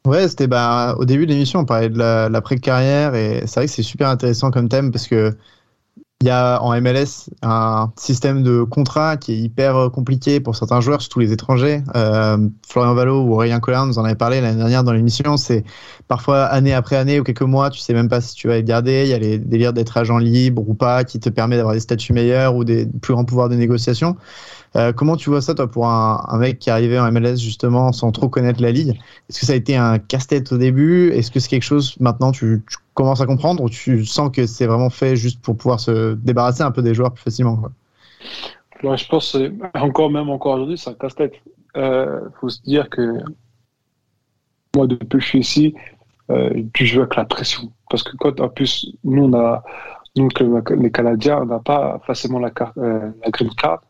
[0.06, 3.72] Ouais, c'était bah, au début de l'émission, on parlait de l'après-carrière et c'est vrai que
[3.72, 5.36] c'est super intéressant comme thème parce que
[6.22, 10.56] il y a en MLS un système de contrat qui est hyper euh, compliqué pour
[10.56, 11.84] certains joueurs, surtout les étrangers.
[11.96, 15.36] Euh, Florian Valo ou Aurélien Collin nous en avait parlé l'année dernière dans l'émission.
[15.36, 15.64] C'est
[16.12, 18.66] parfois année après année ou quelques mois, tu sais même pas si tu vas être
[18.66, 19.04] gardé.
[19.06, 21.80] Il y a les délires d'être agent libre ou pas qui te permet d'avoir des
[21.80, 24.18] statuts meilleurs ou des plus grands pouvoirs de négociation.
[24.76, 27.94] Euh, comment tu vois ça, toi, pour un, mec qui est arrivé en MLS justement
[27.94, 29.00] sans trop connaître la ligue?
[29.30, 31.12] Est-ce que ça a été un casse-tête au début?
[31.12, 32.62] Est-ce que c'est quelque chose maintenant tu,
[32.94, 36.64] commences à comprendre ou tu sens que c'est vraiment fait juste pour pouvoir se débarrasser
[36.64, 37.58] un peu des joueurs plus facilement
[38.84, 39.38] ouais, Je pense
[39.76, 41.36] encore même encore aujourd'hui, c'est un casse-tête.
[41.74, 43.24] Il euh, faut se dire que
[44.76, 45.74] moi, depuis que je suis ici,
[46.32, 47.72] euh, je joue avec la pression.
[47.90, 49.64] Parce que quand, en plus, nous, on a,
[50.16, 50.30] nous
[50.78, 52.02] les Canadiens, on n'a pas
[52.52, 53.82] carte, euh, la green card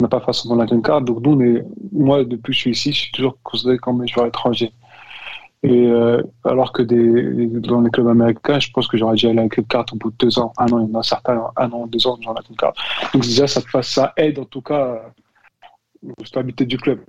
[0.00, 1.02] n'a pas forcément la green card.
[1.02, 4.06] Donc, nous, on moi, depuis que je suis ici, je suis toujours considéré comme un
[4.06, 4.72] joueur étranger.
[5.62, 9.66] Et euh, alors que dans les clubs américains, je pense que j'aurais déjà la green
[9.66, 10.86] card au bout de deux ans, un an.
[10.86, 12.72] Il y en a certains, un an, deux ans, dans la green card.
[13.12, 15.02] Donc, déjà, ça, ça aide en tout cas
[16.02, 17.00] la stabilité du club.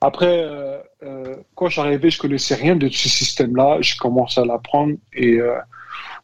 [0.00, 3.78] Après, euh, euh, quand j'arrivais, je connaissais rien de ce système-là.
[3.80, 5.56] Je commence à l'apprendre et euh,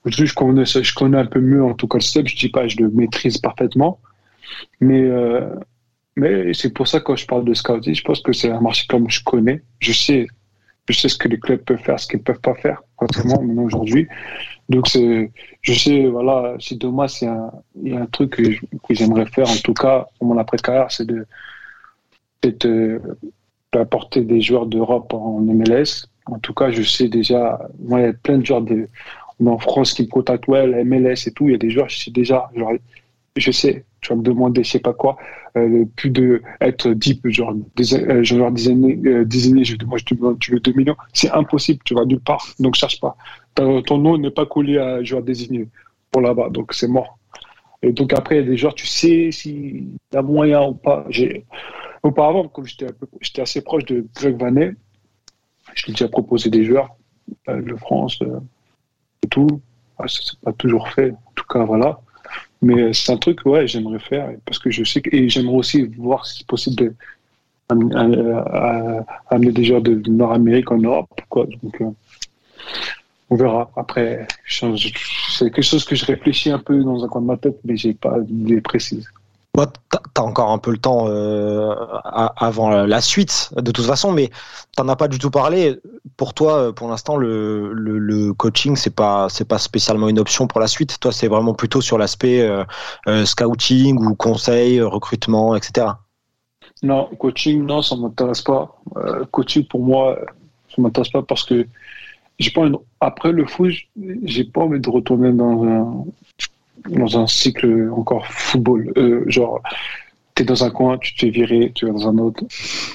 [0.04, 2.26] aujourd'hui, je connais, je connais un peu mieux en tout cas le système.
[2.26, 4.00] Je dis pas, je le maîtrise parfaitement,
[4.80, 5.54] mais euh,
[6.16, 8.60] mais c'est pour ça que quand je parle de scouting, je pense que c'est un
[8.60, 9.62] marché comme je connais.
[9.80, 10.26] Je sais,
[10.88, 13.42] je sais ce que les clubs peuvent faire, ce qu'ils ne peuvent pas faire, contrairement
[13.42, 14.08] maintenant aujourd'hui.
[14.68, 15.30] Donc c'est,
[15.62, 17.50] je sais, voilà, si demain c'est un,
[17.82, 20.58] il y a un truc que, que j'aimerais faire, en tout cas pour mon après
[20.58, 21.26] carrière, c'est de,
[22.42, 23.00] de,
[23.72, 26.08] d'apporter des joueurs d'Europe en MLS.
[26.26, 28.88] En tout cas, je sais déjà, moi il y a plein de joueurs de,
[29.44, 31.48] en France qui me contactent, ouais, la MLS et tout.
[31.48, 32.72] Il y a des joueurs, je sais déjà, genre,
[33.36, 35.16] je sais, tu vas me demander, je sais pas quoi,
[35.56, 40.14] euh, plus de être deep, genre, des, euh, genre désigné, euh, je, moi je te
[40.14, 43.16] demande, tu veux 2 millions, c'est impossible, tu vas nulle part, donc cherche pas.
[43.54, 45.68] Ton nom n'est pas collé à joueur désigné
[46.10, 47.18] pour là-bas, donc c'est mort.
[47.82, 50.74] Et donc après, il y a des joueurs, tu sais s'il y a moyen ou
[50.74, 51.04] pas.
[52.02, 54.74] Auparavant, comme j'étais, assez proche de Greg Vanet,
[55.74, 56.96] je lui ai déjà proposé des joueurs,
[57.48, 58.40] euh, de France euh,
[59.22, 59.60] et tout.
[59.98, 62.00] Ah, c'est pas toujours fait, en tout cas, voilà.
[62.60, 65.82] Mais c'est un truc, ouais, j'aimerais faire parce que je sais que, et j'aimerais aussi
[65.82, 66.94] voir si c'est possible
[67.68, 71.46] d'amener des joueurs de, Nord-Amérique en Europe, quoi.
[71.62, 71.90] Donc, euh,
[73.30, 73.70] on verra.
[73.76, 77.58] Après, c'est quelque chose que je réfléchis un peu dans un coin de ma tête,
[77.64, 79.08] mais j'ai pas d'idée précise.
[79.54, 79.70] Bah,
[80.14, 81.74] t'as encore un peu le temps euh,
[82.04, 84.30] avant la suite, de toute façon, mais
[84.76, 85.78] t'en as pas du tout parlé.
[86.16, 90.58] Pour toi, pour l'instant, le, le, coaching, c'est pas c'est pas spécialement une option pour
[90.58, 90.98] la suite.
[91.00, 92.64] Toi, c'est vraiment plutôt sur l'aspect euh,
[93.08, 95.88] euh, scouting ou conseil, recrutement, etc.
[96.82, 98.80] Non, coaching, non, ça m'intéresse pas.
[99.32, 100.18] coaching, pour moi,
[100.74, 101.66] ça m'intéresse pas parce que
[102.38, 102.66] j'ai pas
[103.00, 103.74] après le foot,
[104.22, 106.04] j'ai pas envie de retourner dans un
[106.88, 108.92] dans un cycle encore football.
[108.96, 109.62] Euh, genre,
[110.34, 112.44] tu es dans un coin, tu te fais virer, tu vas dans un autre.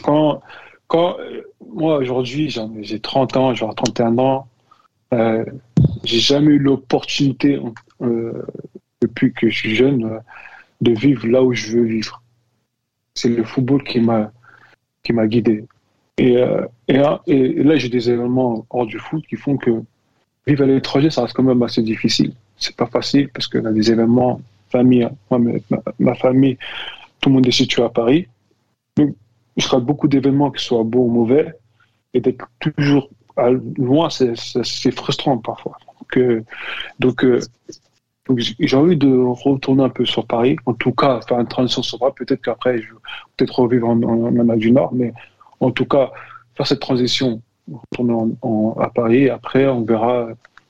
[0.04, 0.42] Quand,
[0.88, 4.48] quand euh, moi, aujourd'hui, j'ai 30 ans, j'ai 31 ans,
[5.14, 5.46] euh,
[6.04, 7.60] j'ai jamais eu l'opportunité,
[8.02, 8.44] euh,
[9.02, 10.20] depuis que je suis jeune,
[10.82, 12.22] de vivre là où je veux vivre.
[13.14, 14.32] C'est le football qui m'a
[15.28, 15.66] guidé.
[16.20, 16.34] Et,
[16.88, 16.96] et,
[17.28, 19.72] et là, j'ai des événements hors du foot qui font que
[20.46, 23.72] vivre à l'étranger, ça reste quand même assez difficile c'est pas facile parce qu'on a
[23.72, 25.40] des événements, famille, moi,
[26.00, 26.58] ma, famille,
[27.22, 28.28] tout le monde est situé à Paris.
[28.96, 29.16] Donc,
[29.56, 31.54] il sera beaucoup d'événements qui soient beaux ou mauvais.
[32.14, 33.10] Et d'être toujours
[33.78, 35.78] loin, c'est frustrant parfois.
[35.90, 36.44] Donc, euh,
[37.00, 37.26] donc,
[38.60, 40.58] j'ai envie de retourner un peu sur Paris.
[40.66, 42.14] En tout cas, faire une transition sur Paris.
[42.16, 43.00] Peut-être qu'après, je vais
[43.36, 44.94] peut-être revivre en, Amérique du Nord.
[44.94, 45.14] Mais
[45.60, 46.12] en tout cas,
[46.56, 47.42] faire cette transition,
[47.72, 48.34] retourner
[48.80, 49.30] à Paris.
[49.30, 50.30] Après, on verra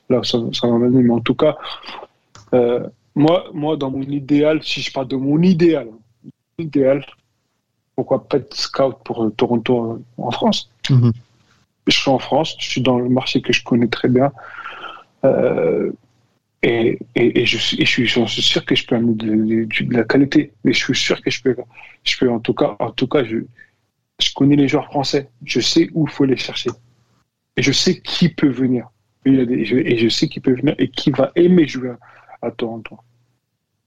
[0.09, 1.57] là, ça, ça va Mais en tout cas,
[2.53, 5.89] euh, moi, moi, dans mon idéal, si je parle de mon idéal,
[6.57, 7.05] idéal,
[7.95, 10.69] pourquoi pas être scout pour euh, Toronto euh, en France?
[10.89, 11.11] Mhm.
[11.87, 14.31] Je suis en France, je suis dans le marché que je connais très bien.
[16.63, 20.51] et, et, je, suis, je, suis, sûr que je peux amener de, la qualité.
[20.63, 21.55] Mais je suis sûr que je peux,
[22.03, 23.37] je peux en tout cas, en tout cas, je,
[24.19, 25.29] je connais les joueurs français.
[25.45, 26.71] Je sais où il faut les chercher.
[27.55, 28.89] Et je sais qui peut venir
[29.27, 31.93] et je sais qu'il peut venir et qu'il va aimer jouer
[32.41, 32.97] à, Toronto.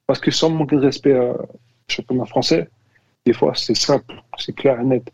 [0.07, 1.34] Parce que sans manquer de respect à
[1.88, 2.68] championnat français,
[3.26, 5.11] des fois c'est simple, c'est clair et net.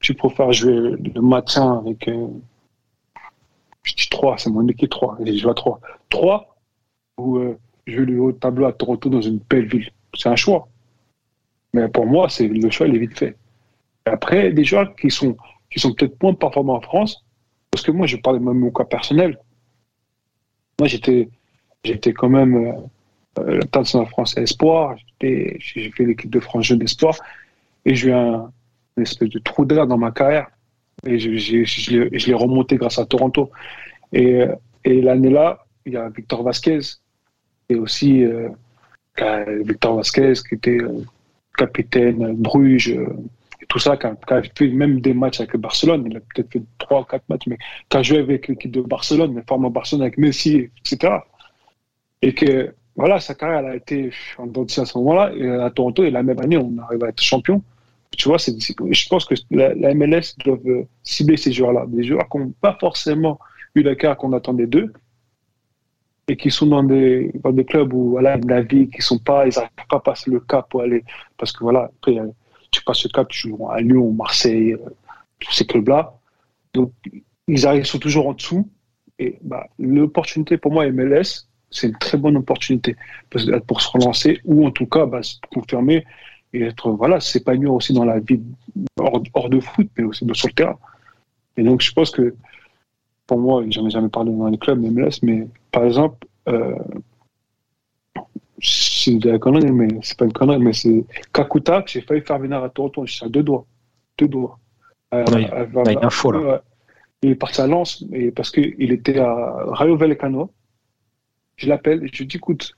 [0.00, 2.08] Tu préfères jouer le matin avec.
[2.08, 2.28] Euh,
[3.84, 5.80] je dis 3, c'est mon équipe 3, et je joue à 3.
[6.10, 6.56] 3
[7.18, 9.90] ou euh, je le haut tableau à Toronto dans une belle ville.
[10.14, 10.68] C'est un choix.
[11.72, 13.36] Mais pour moi, c'est le choix, il est vite fait.
[14.06, 15.36] après, des joueurs qui sont,
[15.70, 17.24] qui sont peut-être moins performants en France,
[17.70, 19.38] parce que moi, je parle de mon cas personnel.
[20.78, 21.28] Moi, j'étais,
[21.84, 22.82] j'étais quand même
[23.38, 24.96] euh, la France Espoir.
[25.20, 27.16] J'ai fait l'équipe de France Jeune Espoir
[27.84, 28.50] et j'ai eu un,
[28.96, 30.48] espèce de trou d'air dans ma carrière.
[31.04, 33.50] Et je, l'ai remonté grâce à Toronto.
[34.12, 34.44] Et,
[34.84, 36.80] et l'année-là, il y a Victor Vasquez
[37.68, 38.48] et aussi euh,
[39.64, 41.02] Victor Vasquez qui était euh,
[41.56, 43.06] capitaine Bruges euh,
[43.68, 46.06] tout ça, qui a, fait même des matchs avec Barcelone.
[46.10, 47.58] Il a peut-être fait trois ou quatre matchs, mais
[47.88, 51.14] qui a joué avec l'équipe de Barcelone, formé Barcelone avec Messi, etc.
[52.22, 55.32] Et que, voilà, sa carrière elle a été en dentiste à ce moment-là.
[55.36, 57.62] Et à Toronto, et la même année, on arrive à être champion.
[58.16, 60.58] Tu vois, c'est, je pense que la, MLS doit
[61.02, 61.84] cibler ces joueurs-là.
[61.88, 63.38] Des joueurs qui n'ont pas forcément
[63.74, 64.92] eu la carrière qu'on attendait d'eux
[66.28, 69.46] et qui sont dans des, dans des clubs où voilà, la vie, qui sont pas,
[69.46, 71.04] ils n'arrivent pas à passer le cap pour aller.
[71.36, 72.18] Parce que voilà, après,
[72.74, 74.78] tu passes ce cap, tu joues à Lyon, Marseille, euh,
[75.38, 76.14] tous ces clubs-là.
[76.72, 76.92] Donc,
[77.46, 78.68] ils arrivent, sont toujours en dessous.
[79.18, 82.96] Et bah, l'opportunité pour moi, MLS, c'est une très bonne opportunité
[83.66, 86.04] pour se relancer ou en tout cas bah, se confirmer
[86.52, 88.40] et être, voilà, s'épanouir aussi dans la vie
[88.98, 90.78] hors, de foot, mais aussi sur le terrain.
[91.56, 92.34] Et donc, je pense que
[93.26, 96.74] pour moi, j'en ai jamais parlé dans les clubs MLS, mais par exemple, euh,
[99.04, 102.22] c'est de la connerie, mais c'est pas une connerie, mais c'est Kakuta que j'ai failli
[102.22, 103.04] faire venir à Toronto.
[103.06, 103.66] Je suis à deux doigts.
[104.18, 104.58] Deux doigts.
[105.12, 106.62] Euh, il, y a faux, là.
[107.22, 110.50] Il est parti à Lens et parce qu'il était à Rayo Vallecano.
[111.56, 112.74] Je l'appelle et je lui dis écoute,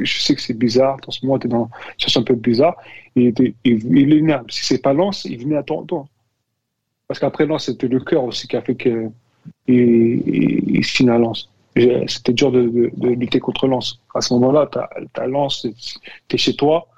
[0.00, 2.34] je sais que c'est bizarre, en ce moment, tu es dans une situation un peu
[2.34, 2.76] bizarre.
[3.16, 6.06] Il, était, il, est né, si c'est pas Lens, il venait à Toronto.
[7.08, 9.10] Parce qu'après Lens, c'était le cœur aussi qui a fait qu'il
[9.66, 11.50] il, signe à Lens
[12.06, 14.00] c'était dur de, lutter contre Lens.
[14.14, 15.66] À ce moment-là, tu as, Lens,
[16.28, 16.88] tu es chez toi.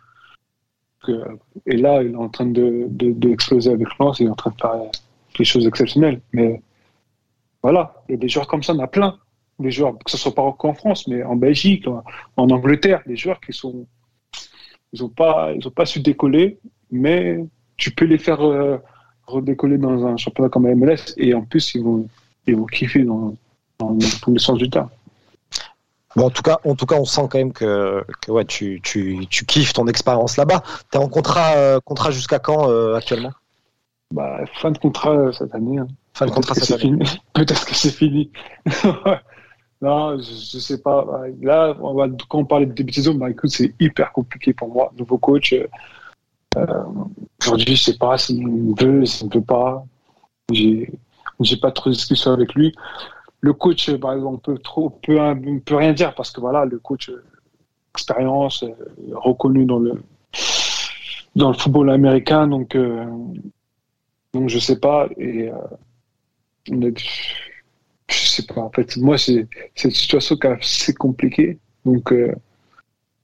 [1.66, 4.60] et là, il est en train d'exploser de, avec Lens, il est en train de
[4.60, 4.90] faire
[5.36, 6.20] des choses exceptionnelles.
[6.32, 6.60] Mais
[7.62, 9.18] voilà, il y a des joueurs comme ça, on a plein.
[9.58, 13.40] Des joueurs, que ce soit pas qu'en France, mais en Belgique, en, Angleterre, des joueurs
[13.40, 13.86] qui sont.
[14.92, 16.58] Ils n'ont pas, pas su décoller,
[16.90, 17.44] mais
[17.76, 18.78] tu peux les faire euh,
[19.26, 22.08] redécoller dans un championnat comme la MLS et en plus, ils vont,
[22.46, 23.04] ils vont kiffer
[23.78, 24.88] dans tous les sens du terme.
[26.16, 28.80] Bon, en tout cas, en tout cas, on sent quand même que, que ouais, tu,
[28.82, 30.62] tu, tu kiffes ton expérience là-bas.
[30.90, 33.32] Tu es en contrat, euh, contrat jusqu'à quand euh, actuellement?
[34.12, 35.78] Bah, Fin de contrat euh, cette année.
[35.78, 35.86] Hein.
[36.14, 37.04] Fin de contrat cette année.
[37.34, 38.30] Peut-être que c'est fini.
[39.80, 41.06] Non, je, je sais pas.
[41.40, 44.52] Là, on va, quand on parle de début de saison, bah, écoute, c'est hyper compliqué
[44.52, 44.92] pour moi.
[44.98, 45.54] Nouveau coach.
[46.56, 46.66] euh,
[47.40, 49.84] Aujourd'hui, je sais pas s'il me veut, s'il ne veut pas.
[50.50, 50.90] J'ai,
[51.38, 52.74] j'ai pas trop de discussion avec lui.
[53.41, 55.18] Le coach, euh, par exemple, peut trop, peut,
[55.64, 57.24] peut rien dire parce que voilà, le coach, euh,
[57.99, 58.72] expérience, euh,
[59.12, 60.01] reconnu dans le,
[61.34, 63.05] dans le football américain, donc, euh,
[64.32, 65.09] donc je sais pas.
[65.16, 66.93] Et, euh,
[68.09, 68.61] je sais pas.
[68.61, 69.47] En fait, moi, c'est,
[69.84, 71.59] une situation qui est assez compliquée.
[71.84, 72.34] Donc, euh,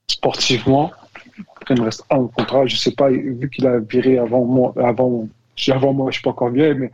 [0.07, 0.91] sportivement,
[1.69, 2.65] il me reste un contrat.
[2.65, 5.27] Je sais pas, vu qu'il a viré avant moi, avant,
[5.69, 6.91] avant moi, je suis pas encore vieux, mais,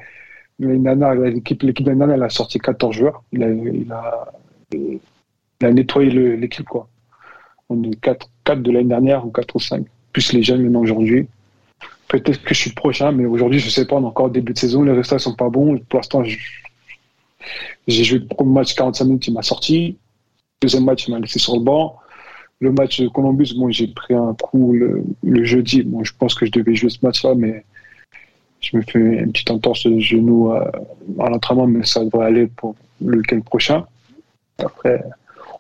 [0.66, 3.24] l'équipe, l'équipe de Nana, elle a sorti 14 joueurs.
[3.32, 6.88] Il a, nettoyé le- l'équipe, quoi.
[7.70, 10.82] On est 4, 4 de l'année dernière ou 4 ou 5, plus les jeunes maintenant
[10.82, 11.28] aujourd'hui.
[12.08, 14.30] Peut-être que je suis le prochain, mais aujourd'hui, je sais pas, on est encore au
[14.30, 15.78] début de saison, les résultats sont pas bons.
[15.90, 16.24] Pour l'instant,
[17.88, 19.98] j'ai joué le premier match 45 minutes, il m'a sorti.
[20.62, 21.98] Deuxième match, il m'a laissé sur le banc.
[22.60, 25.84] Le match de Columbus, bon, j'ai pris un coup le, le jeudi.
[25.84, 27.64] Bon, je pense que je devais jouer ce match-là, mais
[28.62, 32.76] je me fais une petite entorse de genou à l'entraînement, mais ça devrait aller pour
[33.02, 33.86] le week-end prochain.
[34.60, 35.04] Après,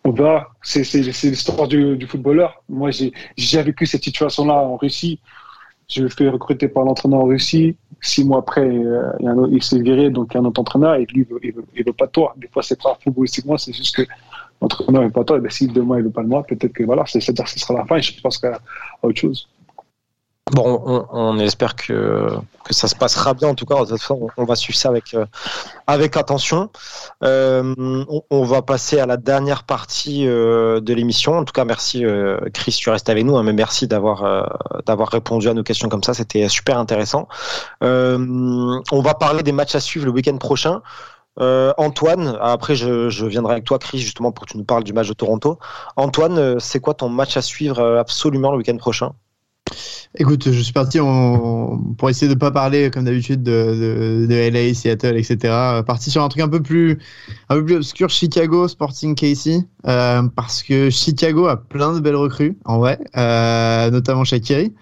[0.03, 0.49] on verra.
[0.61, 2.63] C'est l'histoire du, footballeur.
[2.69, 5.19] Moi, j'ai vécu cette situation-là en Russie.
[5.89, 7.75] Je me fais recruter par l'entraîneur en Russie.
[8.01, 9.11] Six mois après, euh,
[9.51, 11.93] il, s'est viré, donc il y a un autre entraîneur et lui, il veut, veut,
[11.93, 12.33] pas toi.
[12.37, 14.03] Des fois, c'est pas footballistiquement, c'est juste que
[14.59, 15.37] l'entraîneur veut pas toi.
[15.37, 17.59] Et ben, si demain, il veut pas de moi, peut-être que voilà, c'est- c'est-à-dire ce
[17.59, 18.59] sera la fin et je pense à
[19.03, 19.47] autre chose.
[20.49, 22.27] Bon, on, espère que,
[22.71, 23.49] ça se passera bien.
[23.49, 23.75] En tout cas,
[24.37, 25.25] on, va suivre ça avec, euh,
[25.87, 26.69] attention.
[27.23, 31.37] Euh, on, va passer à la dernière partie euh, de l'émission.
[31.37, 32.03] En tout cas, merci
[32.53, 33.37] Chris, tu restes avec nous.
[33.37, 34.49] hein, mais merci d'avoir
[35.11, 36.13] répondu à nos questions comme ça.
[36.13, 37.27] C'était super intéressant.
[37.81, 40.81] On va parler des matchs à suivre le week-end prochain.
[41.37, 45.07] Antoine, après je, viendrai avec toi, Chris, justement pour que tu nous parles du match
[45.07, 45.59] de Toronto.
[45.95, 49.13] Antoine, c'est quoi ton match à suivre absolument le week-end prochain?
[50.17, 55.37] Écoute, je suis parti pour essayer de pas parler comme d'habitude de, LA, Seattle, etc.
[55.87, 56.99] Parti sur un truc un peu plus,
[57.49, 62.15] un peu plus obscur, Chicago, Sporting Casey, euh, parce que Chicago a plein de belles
[62.15, 64.73] recrues, en vrai, euh, notamment Shakiri.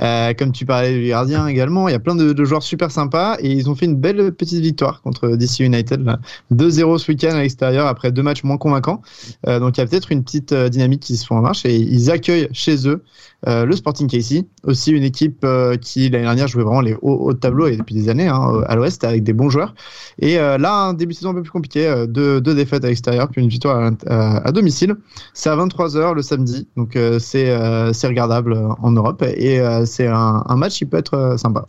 [0.00, 2.90] Euh, comme tu parlais du gardien également, il y a plein de, de joueurs super
[2.90, 6.04] sympas et ils ont fait une belle petite victoire contre DC United.
[6.04, 6.20] là.
[6.52, 9.02] 2-0 ce week-end à l'extérieur après deux matchs moins convaincants.
[9.48, 11.76] Euh, donc il y a peut-être une petite dynamique qui se fait en marche et
[11.76, 13.02] ils accueillent chez eux
[13.46, 17.14] euh, le Sporting Casey, aussi une équipe euh, qui l'année dernière jouait vraiment les hauts,
[17.14, 19.74] hauts de tableau et depuis des années hein, à l'Ouest avec des bons joueurs.
[20.18, 22.84] Et euh, là, un début de saison un peu plus compliqué, euh, deux, deux défaites
[22.84, 24.96] à l'extérieur puis une victoire à, domicile.
[25.34, 29.84] C'est à 23h le samedi, donc euh, c'est euh, regardable euh, en Europe et euh,
[29.86, 31.64] c'est un, un match qui peut être euh, sympa.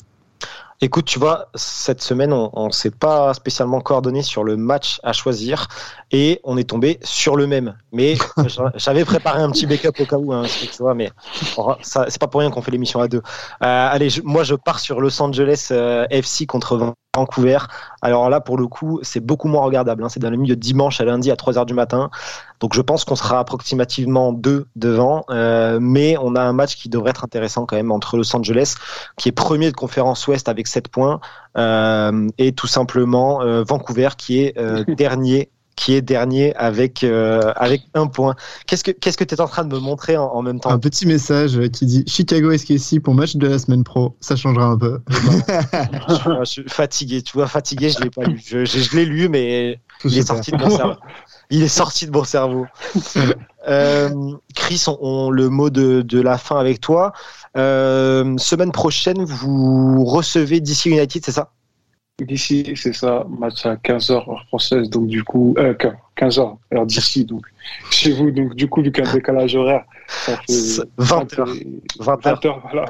[0.82, 5.12] Écoute, tu vois, cette semaine, on, on s'est pas spécialement coordonné sur le match à
[5.12, 5.68] choisir
[6.12, 7.78] et on est tombé sur le même.
[7.92, 8.16] Mais
[8.46, 11.12] j'a- j'avais préparé un petit backup au cas où, hein, tu vois, mais
[11.82, 13.18] c'est pas pour rien qu'on fait l'émission à deux.
[13.18, 13.22] Euh,
[13.62, 17.58] allez, je- moi, je pars sur Los Angeles euh, FC contre Vancouver.
[18.02, 20.04] Alors là, pour le coup, c'est beaucoup moins regardable.
[20.04, 20.10] hein.
[20.10, 22.12] C'est dans le milieu de dimanche à lundi à 3h du matin.
[22.60, 25.26] Donc je pense qu'on sera approximativement deux devant.
[25.30, 28.76] Euh, mais on a un match qui devrait être intéressant quand même entre Los Angeles,
[29.18, 31.20] qui est premier de conférence Ouest avec 7 points,
[31.58, 35.50] euh, et tout simplement euh, Vancouver qui est euh, dernier
[35.80, 38.36] qui est dernier avec euh, avec un point.
[38.68, 40.72] Qu'est-ce que qu'est-ce que tu es en train de me montrer en, en même temps?
[40.72, 44.66] Un petit message qui dit Chicago SKC pour match de la semaine pro, ça changera
[44.66, 45.00] un peu?
[45.10, 48.42] je, suis fatigué, tu vois, fatigué, je l'ai pas lu.
[48.46, 50.96] Je, je, je l'ai lu, mais Tout il est sorti de mon cerveau.
[51.52, 52.68] Il est sorti de mon cerveau.
[53.68, 54.10] Euh,
[54.56, 57.12] Chris, on, on- le mot de, de la fin avec toi.
[57.58, 61.52] Euh, semaine prochaine, vous recevez DC United, c'est ça?
[62.20, 65.74] D'ici, c'est ça, match à 15h heure française, donc du coup, euh,
[66.18, 67.46] 15h heure d'ici, donc
[67.92, 71.86] chez vous, donc du coup, vu qu'il y a un décalage horaire, ça fait 20h.
[72.00, 72.38] 20 heures.
[72.38, 72.86] 20h, voilà,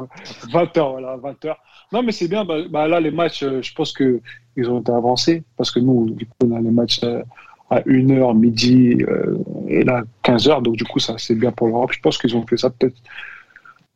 [0.51, 1.55] 20h, voilà, 20h.
[1.91, 4.21] Non, mais c'est bien, bah, bah, là, les matchs, euh, je pense que
[4.55, 7.21] ils ont été avancés, parce que nous, du coup, on a les matchs euh,
[7.69, 11.91] à 1h, midi, euh, et là, 15h, donc du coup, ça, c'est bien pour l'Europe.
[11.93, 12.97] Je pense qu'ils ont fait ça peut-être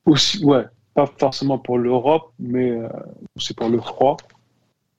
[0.05, 2.77] aussi, ouais, pas forcément pour l'Europe, mais
[3.37, 4.17] c'est pour le froid.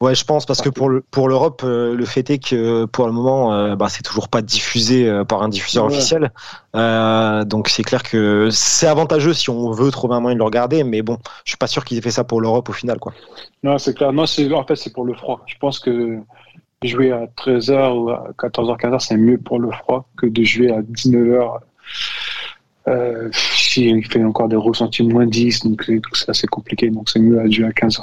[0.04, 3.06] Ouais, je pense parce que pour le, pour l'Europe, euh, le fait est que pour
[3.06, 5.92] le moment, euh, bah, c'est toujours pas diffusé euh, par un diffuseur Ouais.
[5.92, 6.30] officiel.
[6.76, 10.44] Euh, donc c'est clair que c'est avantageux si on veut trouver un moyen de le
[10.44, 12.98] regarder, mais bon, je suis pas sûr qu'ils aient fait ça pour l'Europe au final,
[12.98, 13.14] quoi.
[13.62, 14.12] Non, c'est clair.
[14.12, 15.40] Non, c'est, en fait, c'est pour le froid.
[15.46, 16.18] Je pense que
[16.82, 20.70] jouer à 13h ou à 14h, 15h, c'est mieux pour le froid que de jouer
[20.70, 21.60] à 19h.
[22.88, 26.90] Euh, si il fait encore des ressentis moins 10, donc c'est, donc c'est assez compliqué.
[26.90, 28.02] Donc c'est mieux à jouer à 15h.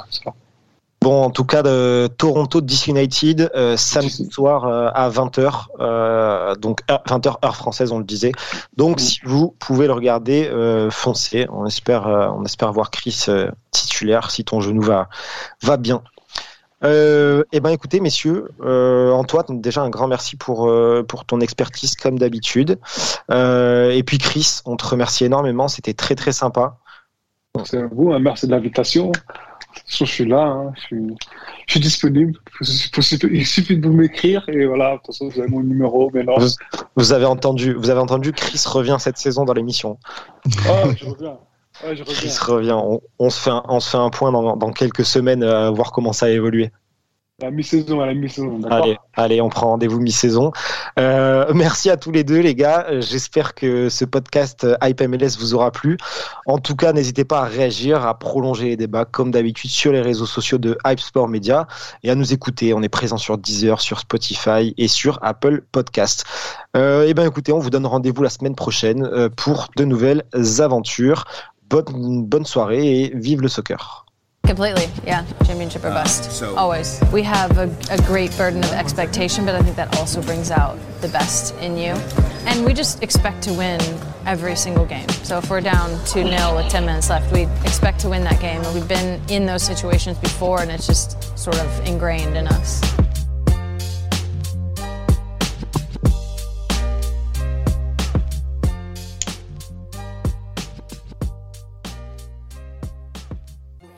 [1.02, 6.54] Bon, en tout cas, de Toronto DC United, euh, samedi soir euh, à 20h, euh,
[6.54, 8.30] donc 20h heure française, on le disait.
[8.76, 11.48] Donc, si vous pouvez le regarder, euh, foncez.
[11.50, 15.08] On espère, euh, on espère voir Chris euh, titulaire si ton genou va,
[15.60, 16.04] va bien.
[16.84, 21.40] Euh, eh ben, écoutez, messieurs, euh, Antoine, déjà un grand merci pour euh, pour ton
[21.40, 22.78] expertise comme d'habitude.
[23.32, 25.66] Euh, et puis Chris, on te remercie énormément.
[25.66, 26.78] C'était très très sympa.
[27.64, 29.12] C'est à vous, hein, merci de l'invitation.
[29.88, 31.06] Je suis là, hein, je, suis,
[31.66, 32.38] je suis disponible.
[32.60, 36.10] Il suffit de vous m'écrire et voilà, de toute façon, vous avez mon numéro.
[36.12, 36.38] Mais non.
[36.38, 36.48] Vous,
[36.96, 39.98] vous avez entendu, vous avez entendu, Chris revient cette saison dans l'émission.
[40.68, 41.38] Ah, je reviens.
[41.84, 42.14] Ouais, je reviens.
[42.14, 42.76] Chris revient.
[42.76, 45.70] On, on se fait un, on se fait un point dans, dans quelques semaines, euh,
[45.70, 46.70] voir comment ça a évolué.
[47.42, 48.60] La mi-saison, à la mi-saison,
[49.16, 50.52] Allez, on prend rendez-vous mi-saison.
[50.96, 52.86] Euh, merci à tous les deux, les gars.
[53.00, 55.96] J'espère que ce podcast euh, Hype MLS vous aura plu.
[56.46, 60.00] En tout cas, n'hésitez pas à réagir, à prolonger les débats comme d'habitude sur les
[60.00, 61.66] réseaux sociaux de Hype Sport Media
[62.04, 62.74] et à nous écouter.
[62.74, 66.24] On est présent sur Deezer, sur Spotify et sur Apple Podcast.
[66.76, 70.22] Euh, et ben, écoutez, on vous donne rendez-vous la semaine prochaine euh, pour de nouvelles
[70.60, 71.24] aventures.
[71.68, 74.01] Bonne, bonne soirée et vive le soccer.
[74.44, 75.24] Completely, yeah.
[75.44, 76.42] Championship or uh, bust.
[76.42, 77.00] Always.
[77.12, 80.78] We have a, a great burden of expectation, but I think that also brings out
[81.00, 81.94] the best in you.
[82.44, 83.80] And we just expect to win
[84.26, 85.08] every single game.
[85.08, 88.40] So if we're down 2 0 with 10 minutes left, we expect to win that
[88.40, 88.60] game.
[88.62, 92.80] And we've been in those situations before, and it's just sort of ingrained in us.